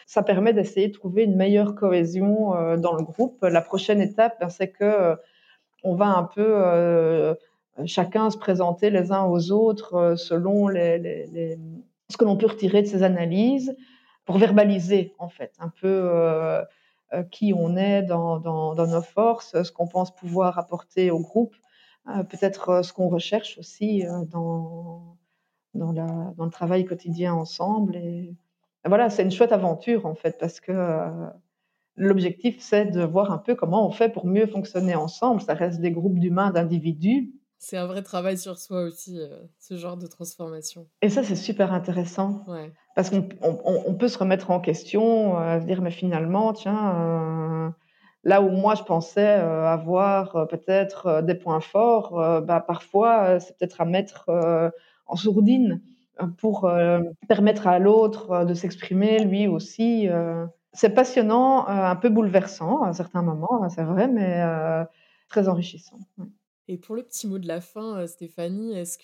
ça 0.07 0.23
permet 0.23 0.53
d'essayer 0.53 0.89
de 0.89 0.93
trouver 0.93 1.25
une 1.25 1.37
meilleure 1.37 1.75
cohésion 1.75 2.77
dans 2.77 2.95
le 2.95 3.03
groupe. 3.03 3.43
La 3.43 3.63
prochaine 3.63 4.01
étape, 4.01 4.39
ben, 4.41 4.49
c'est 4.49 4.71
que 4.71 5.17
on 5.83 5.95
va 5.95 6.07
un 6.07 6.25
peu 6.25 7.37
chacun 7.87 8.31
se 8.31 8.39
présenter 8.39 8.91
les 8.91 9.13
uns 9.13 9.25
aux 9.25 9.51
autres 9.51 10.15
selon 10.17 10.69
ce 10.69 12.17
que 12.19 12.25
l'on 12.25 12.37
peut 12.37 12.47
retirer 12.47 12.83
de 12.83 12.87
ces 12.87 13.03
analyses 13.03 13.75
pour 14.25 14.39
verbaliser 14.39 15.15
en 15.19 15.29
fait 15.29 15.53
un 15.59 15.69
peu 15.69 16.11
euh, 17.13 17.25
qui 17.25 17.53
on 17.57 17.77
est 17.77 18.03
dans, 18.03 18.39
nos 18.39 19.03
forces, 19.03 19.61
ce 19.63 19.73
qu'on 19.73 19.89
pense 19.89 20.15
pouvoir 20.15 20.59
apporter 20.61 21.11
au 21.11 21.19
groupe, 21.19 21.57
euh, 21.57 21.70
peut-être 22.29 22.69
euh, 22.71 22.83
ce 22.83 22.93
qu'on 22.93 23.09
recherche 23.09 23.59
aussi 23.59 24.05
dans, 24.31 25.17
dans, 25.75 25.93
le 25.93 26.51
travail 26.51 26.85
quotidien 26.85 27.35
ensemble. 27.35 27.97
Et, 27.97 28.35
voilà, 28.85 29.11
c'est 29.11 29.23
une 29.23 29.31
chouette 29.31 29.53
aventure 29.53 30.07
en 30.07 30.15
fait, 30.15 30.39
parce 30.39 30.59
que 30.59 30.73
l'objectif 31.97 32.57
c'est 32.61 32.87
de 32.87 33.03
voir 33.03 33.31
un 33.31 33.37
peu 33.37 33.55
comment 33.55 33.87
on 33.87 33.91
fait 33.91 34.09
pour 34.09 34.27
mieux 34.27 34.47
fonctionner 34.47 34.95
ensemble. 34.95 35.43
Ça 35.43 35.53
reste 35.53 35.81
des 35.81 35.91
groupes 35.91 36.19
d'humains, 36.19 36.51
d'individus. 36.51 37.35
C'est 37.59 37.77
un 37.77 37.87
vrai 37.87 38.03
travail 38.03 38.39
sur 38.39 38.57
soi 38.57 38.85
aussi, 38.85 39.21
ce 39.59 39.77
genre 39.77 39.99
de 39.99 40.07
transformation. 40.07 40.87
Et 41.03 41.11
ça, 41.11 41.23
c'est 41.23 41.37
super 41.37 41.75
intéressant. 41.75 42.47
Parce 42.97 43.11
qu'on 43.11 43.95
peut 43.99 44.09
se 44.09 44.17
remettre 44.17 44.51
en 44.51 44.61
question, 44.61 45.35
se 45.61 45.67
dire, 45.67 45.83
mais 45.83 45.91
finalement, 45.91 46.55
tiens, 46.55 47.75
là 48.25 48.43
où 48.43 48.51
moi 48.51 48.75
je 48.75 48.83
pensais 48.83 49.27
avoir 49.27 50.47
peut-être 50.49 51.23
des 51.23 51.35
points 51.35 51.61
forts, 51.61 52.43
bah, 52.43 52.61
parfois 52.61 53.41
c'est 53.41 53.57
peut-être 53.59 53.81
à 53.81 53.85
mettre 53.85 54.31
en 55.07 55.17
sourdine 55.17 55.81
pour 56.39 56.71
permettre 57.29 57.67
à 57.67 57.79
l'autre 57.79 58.45
de 58.45 58.55
s'exprimer 58.55 59.25
lui 59.25 59.47
aussi. 59.49 60.09
c'est 60.73 60.91
passionnant, 60.95 61.67
un 61.67 61.97
peu 61.97 62.09
bouleversant 62.11 62.83
à 62.83 62.93
certains 62.93 63.23
moments, 63.23 63.63
hein, 63.63 63.69
c'est 63.69 63.85
vrai, 63.85 64.07
mais 64.09 64.43
très 65.29 65.49
enrichissant. 65.49 65.99
Et 66.69 66.77
pour 66.77 66.95
le 66.95 67.03
petit 67.03 67.27
mot 67.27 67.39
de 67.39 67.49
la 67.49 67.61
fin, 67.61 68.07
Stéphanie, 68.07 68.75
est-ce 68.75 68.99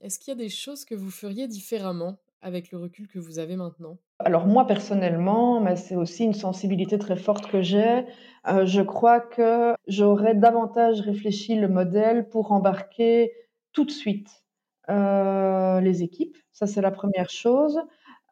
est-ce 0.00 0.18
qu'il 0.18 0.28
y 0.30 0.32
a 0.32 0.36
des 0.36 0.48
choses 0.48 0.84
que 0.84 0.94
vous 0.94 1.10
feriez 1.10 1.48
différemment? 1.48 2.18
Avec 2.42 2.70
le 2.70 2.78
recul 2.78 3.08
que 3.08 3.18
vous 3.18 3.38
avez 3.38 3.56
maintenant? 3.56 3.98
Alors 4.18 4.46
moi 4.46 4.66
personnellement, 4.66 5.60
mais 5.60 5.76
c'est 5.76 5.96
aussi 5.96 6.24
une 6.24 6.34
sensibilité 6.34 6.98
très 6.98 7.16
forte 7.16 7.50
que 7.50 7.60
j'ai. 7.60 8.04
je 8.46 8.82
crois 8.82 9.20
que 9.20 9.74
j'aurais 9.86 10.34
davantage 10.34 11.00
réfléchi 11.00 11.56
le 11.56 11.68
modèle 11.68 12.28
pour 12.28 12.52
embarquer 12.52 13.32
tout 13.72 13.84
de 13.84 13.90
suite 13.90 14.44
les 14.88 16.02
équipes. 16.02 16.36
Ça 16.52 16.66
c'est 16.66 16.80
la 16.80 16.90
première 16.90 17.30
chose. 17.30 17.78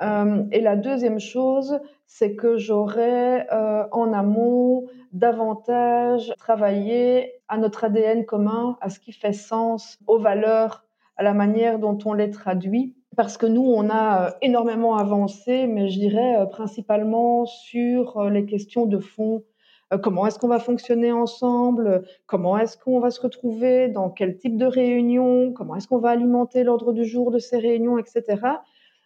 et 0.01 0.61
la 0.61 0.77
deuxième 0.77 1.21
chose, 1.21 1.79
c'est 2.07 2.35
que 2.35 2.57
j'aurais 2.57 3.47
en 3.93 4.12
amont 4.12 4.87
davantage 5.12 6.33
travaillé 6.38 7.33
à 7.49 7.59
notre 7.59 7.85
ADN 7.85 8.25
commun, 8.25 8.77
à 8.81 8.88
ce 8.90 8.99
qui 8.99 9.12
fait 9.12 9.33
sens, 9.33 9.99
aux 10.07 10.19
valeurs, 10.19 10.85
à 11.17 11.23
la 11.23 11.35
manière 11.35 11.79
dont 11.79 11.99
on 12.05 12.12
les 12.12 12.31
traduit 12.31 12.97
parce 13.16 13.37
que 13.37 13.46
nous, 13.46 13.62
on 13.62 13.90
a 13.90 14.27
euh, 14.27 14.31
énormément 14.42 14.96
avancé, 14.96 15.66
mais 15.66 15.88
je 15.88 15.98
dirais 15.98 16.37
euh, 16.37 16.46
principalement 16.46 17.46
sur 17.46 18.18
euh, 18.18 18.31
les 18.31 18.46
questions 18.46 18.87
de 18.87 18.98
fond. 18.98 19.42
Comment 20.03 20.27
est-ce 20.27 20.40
qu'on 20.40 20.48
va 20.48 20.59
fonctionner 20.59 21.12
ensemble? 21.12 22.03
Comment 22.27 22.59
est-ce 22.59 22.77
qu'on 22.77 22.98
va 22.98 23.11
se 23.11 23.20
retrouver? 23.20 23.88
Dans 23.88 24.11
quel 24.11 24.38
type 24.38 24.57
de 24.57 24.64
réunion? 24.64 25.53
Comment 25.53 25.77
est-ce 25.77 25.87
qu'on 25.87 25.98
va 25.98 26.11
alimenter 26.11 26.64
l'ordre 26.64 26.92
du 26.92 27.05
jour 27.05 27.31
de 27.31 27.38
ces 27.38 27.59
réunions, 27.59 27.98
etc. 27.98 28.42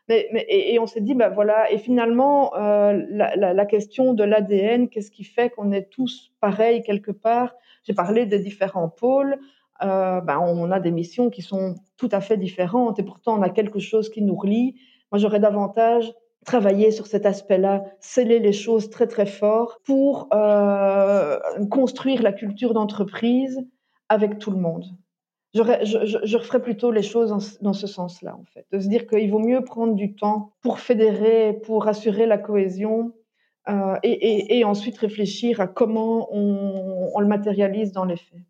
Mais, 0.09 0.27
et, 0.49 0.79
on 0.79 0.87
s'est 0.87 1.03
dit, 1.03 1.15
bah 1.15 1.29
voilà, 1.29 1.71
et 1.71 1.77
finalement, 1.77 2.53
la, 2.55 3.37
la, 3.37 3.67
question 3.67 4.15
de 4.15 4.25
l'ADN, 4.25 4.89
qu'est-ce 4.89 5.11
qui 5.11 5.25
fait 5.25 5.51
qu'on 5.51 5.73
est 5.73 5.91
tous 5.91 6.33
pareils 6.41 6.83
quelque 6.83 7.11
part? 7.11 7.55
J'ai 7.83 7.93
parlé 7.93 8.25
des 8.25 8.39
différents 8.39 8.89
pôles. 8.89 9.39
Euh, 9.83 10.21
ben, 10.21 10.39
on 10.39 10.71
a 10.71 10.81
des 10.81 10.91
missions 10.91 11.31
qui 11.31 11.43
sont 11.43 11.77
tout 11.97 12.09
à 12.13 12.21
fait 12.21 12.37
différentes 12.37 12.99
et 12.99 13.03
pourtant 13.03 13.39
on 13.39 13.43
a 13.43 13.51
quelque 13.51 13.79
chose 13.79 14.09
qui 14.09 14.23
nous 14.23 14.35
relie. 14.35 14.75
Moi, 15.13 15.19
j'aurais 15.19 15.41
davantage 15.41 16.13
travaillé 16.45 16.91
sur 16.91 17.07
cet 17.07 17.27
aspect-là, 17.27 17.85
sceller 18.01 18.39
les 18.39 18.53
choses 18.53 18.91
très 18.91 19.07
très 19.07 19.27
fort 19.27 19.81
pour 19.85 20.29
euh, 20.33 21.39
construire 21.71 22.23
la 22.23 22.33
culture 22.33 22.75
d'entreprise 22.75 23.61
avec 24.09 24.39
tout 24.39 24.51
le 24.51 24.59
monde. 24.59 24.87
Je, 25.55 25.63
je, 25.83 26.37
referais 26.37 26.61
plutôt 26.61 26.91
les 26.91 27.03
choses 27.03 27.59
dans, 27.61 27.73
ce 27.73 27.87
sens-là, 27.87 28.37
en 28.37 28.45
fait, 28.53 28.67
de 28.71 28.79
se 28.79 28.89
dire 28.89 29.07
qu'il 29.07 29.31
vaut 29.31 29.39
mieux 29.39 29.65
prendre 29.65 29.95
du 29.95 30.15
temps 30.15 30.53
pour 30.61 30.79
fédérer, 30.79 31.55
pour 31.65 31.89
assurer 31.89 32.27
la 32.27 32.37
cohésion, 32.39 33.13
euh, 33.69 33.97
et, 34.03 34.65
ensuite 34.65 34.99
réfléchir 34.99 35.61
à 35.61 35.67
comment 35.67 36.29
on 36.33 37.19
le 37.19 37.27
matérialise 37.27 37.93
dans 37.93 38.05
les 38.05 38.17
faits. 38.17 38.41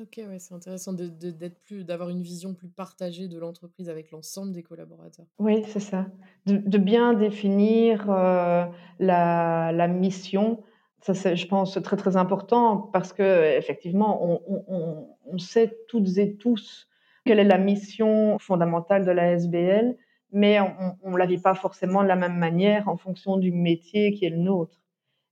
Ok, 0.00 0.20
ouais, 0.28 0.38
c'est 0.38 0.54
intéressant 0.54 0.92
d'être 0.92 1.58
plus, 1.64 1.84
d'avoir 1.84 2.08
une 2.08 2.22
vision 2.22 2.54
plus 2.54 2.68
partagée 2.68 3.26
de 3.26 3.36
l'entreprise 3.36 3.88
avec 3.88 4.12
l'ensemble 4.12 4.52
des 4.52 4.62
collaborateurs. 4.62 5.26
Oui, 5.38 5.64
c'est 5.66 5.80
ça. 5.80 6.06
De, 6.46 6.78
bien 6.78 7.14
définir 7.14 8.08
euh, 8.08 8.64
la, 9.00 9.72
la, 9.72 9.88
mission. 9.88 10.62
Ça, 11.00 11.14
c'est, 11.14 11.34
je 11.34 11.48
pense, 11.48 11.80
très 11.82 11.96
très 11.96 12.16
important 12.16 12.76
parce 12.92 13.12
que 13.12 13.56
effectivement, 13.56 14.24
on, 14.24 14.64
on, 14.68 15.08
on, 15.26 15.38
sait 15.38 15.76
toutes 15.88 16.16
et 16.18 16.36
tous 16.36 16.88
quelle 17.24 17.40
est 17.40 17.44
la 17.44 17.58
mission 17.58 18.38
fondamentale 18.38 19.04
de 19.04 19.10
la 19.10 19.32
SBL, 19.32 19.96
mais 20.30 20.60
on 20.60 21.10
ne 21.10 21.16
la 21.16 21.26
vit 21.26 21.38
pas 21.38 21.54
forcément 21.54 22.02
de 22.02 22.08
la 22.08 22.16
même 22.16 22.36
manière 22.36 22.88
en 22.88 22.96
fonction 22.96 23.36
du 23.36 23.50
métier 23.50 24.12
qui 24.12 24.26
est 24.26 24.30
le 24.30 24.38
nôtre. 24.38 24.80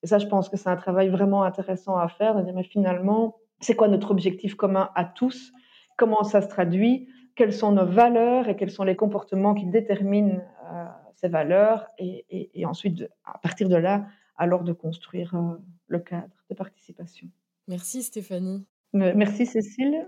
Et 0.02 0.08
ça, 0.08 0.18
je 0.18 0.26
pense 0.26 0.48
que 0.48 0.56
c'est 0.56 0.68
un 0.68 0.76
travail 0.76 1.08
vraiment 1.08 1.44
intéressant 1.44 1.96
à 1.96 2.08
faire, 2.08 2.34
de 2.34 2.42
dire, 2.42 2.54
mais 2.54 2.64
finalement, 2.64 3.36
c'est 3.60 3.74
quoi 3.74 3.88
notre 3.88 4.10
objectif 4.10 4.54
commun 4.54 4.90
à 4.94 5.04
tous, 5.04 5.52
comment 5.96 6.22
ça 6.24 6.42
se 6.42 6.48
traduit, 6.48 7.08
quelles 7.34 7.52
sont 7.52 7.72
nos 7.72 7.86
valeurs 7.86 8.48
et 8.48 8.56
quels 8.56 8.70
sont 8.70 8.84
les 8.84 8.96
comportements 8.96 9.54
qui 9.54 9.66
déterminent 9.66 10.40
euh, 10.72 10.84
ces 11.14 11.28
valeurs, 11.28 11.86
et, 11.98 12.66
ensuite, 12.66 13.08
à 13.24 13.38
partir 13.38 13.68
de 13.68 13.76
là, 13.76 14.06
alors 14.36 14.64
de 14.64 14.72
construire 14.72 15.34
euh, 15.34 15.56
le 15.88 15.98
cadre 15.98 16.44
de 16.50 16.54
participation. 16.54 17.28
Merci 17.68 18.02
Stéphanie. 18.02 18.66
Merci 18.92 19.46
Cécile. 19.46 20.06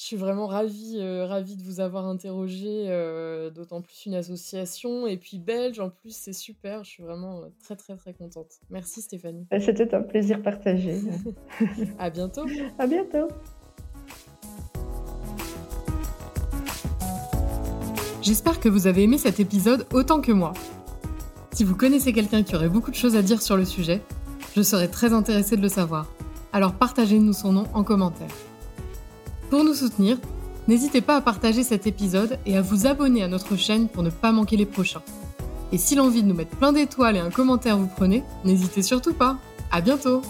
Je 0.00 0.06
suis 0.06 0.16
vraiment 0.16 0.46
ravie, 0.46 0.96
euh, 0.96 1.26
ravie 1.26 1.56
de 1.56 1.62
vous 1.62 1.78
avoir 1.78 2.06
interrogé, 2.06 2.86
euh, 2.88 3.50
d'autant 3.50 3.82
plus 3.82 4.06
une 4.06 4.14
association 4.14 5.06
et 5.06 5.18
puis 5.18 5.38
belge 5.38 5.78
en 5.78 5.90
plus, 5.90 6.16
c'est 6.16 6.32
super. 6.32 6.84
Je 6.84 6.88
suis 6.88 7.02
vraiment 7.02 7.42
euh, 7.42 7.48
très 7.62 7.76
très 7.76 7.94
très 7.96 8.14
contente. 8.14 8.46
Merci 8.70 9.02
Stéphanie. 9.02 9.46
C'était 9.60 9.94
un 9.94 10.00
plaisir 10.00 10.40
partagé. 10.40 11.02
à 11.98 12.08
bientôt. 12.08 12.46
À 12.78 12.86
bientôt. 12.86 13.28
J'espère 18.22 18.58
que 18.58 18.70
vous 18.70 18.86
avez 18.86 19.02
aimé 19.02 19.18
cet 19.18 19.38
épisode 19.38 19.86
autant 19.92 20.22
que 20.22 20.32
moi. 20.32 20.54
Si 21.52 21.62
vous 21.62 21.76
connaissez 21.76 22.14
quelqu'un 22.14 22.42
qui 22.42 22.56
aurait 22.56 22.70
beaucoup 22.70 22.90
de 22.90 22.96
choses 22.96 23.16
à 23.16 23.22
dire 23.22 23.42
sur 23.42 23.58
le 23.58 23.66
sujet, 23.66 24.00
je 24.56 24.62
serais 24.62 24.88
très 24.88 25.12
intéressée 25.12 25.58
de 25.58 25.62
le 25.62 25.68
savoir. 25.68 26.10
Alors 26.54 26.72
partagez-nous 26.72 27.34
son 27.34 27.52
nom 27.52 27.64
en 27.74 27.84
commentaire. 27.84 28.30
Pour 29.50 29.64
nous 29.64 29.74
soutenir, 29.74 30.16
n'hésitez 30.68 31.00
pas 31.00 31.16
à 31.16 31.20
partager 31.20 31.64
cet 31.64 31.88
épisode 31.88 32.38
et 32.46 32.56
à 32.56 32.62
vous 32.62 32.86
abonner 32.86 33.24
à 33.24 33.28
notre 33.28 33.56
chaîne 33.56 33.88
pour 33.88 34.04
ne 34.04 34.10
pas 34.10 34.30
manquer 34.30 34.56
les 34.56 34.64
prochains. 34.64 35.02
Et 35.72 35.78
si 35.78 35.96
l'envie 35.96 36.22
de 36.22 36.28
nous 36.28 36.36
mettre 36.36 36.56
plein 36.56 36.72
d'étoiles 36.72 37.16
et 37.16 37.20
un 37.20 37.30
commentaire 37.30 37.76
vous 37.76 37.88
prenez, 37.88 38.22
n'hésitez 38.44 38.82
surtout 38.82 39.12
pas. 39.12 39.38
À 39.72 39.80
bientôt! 39.80 40.22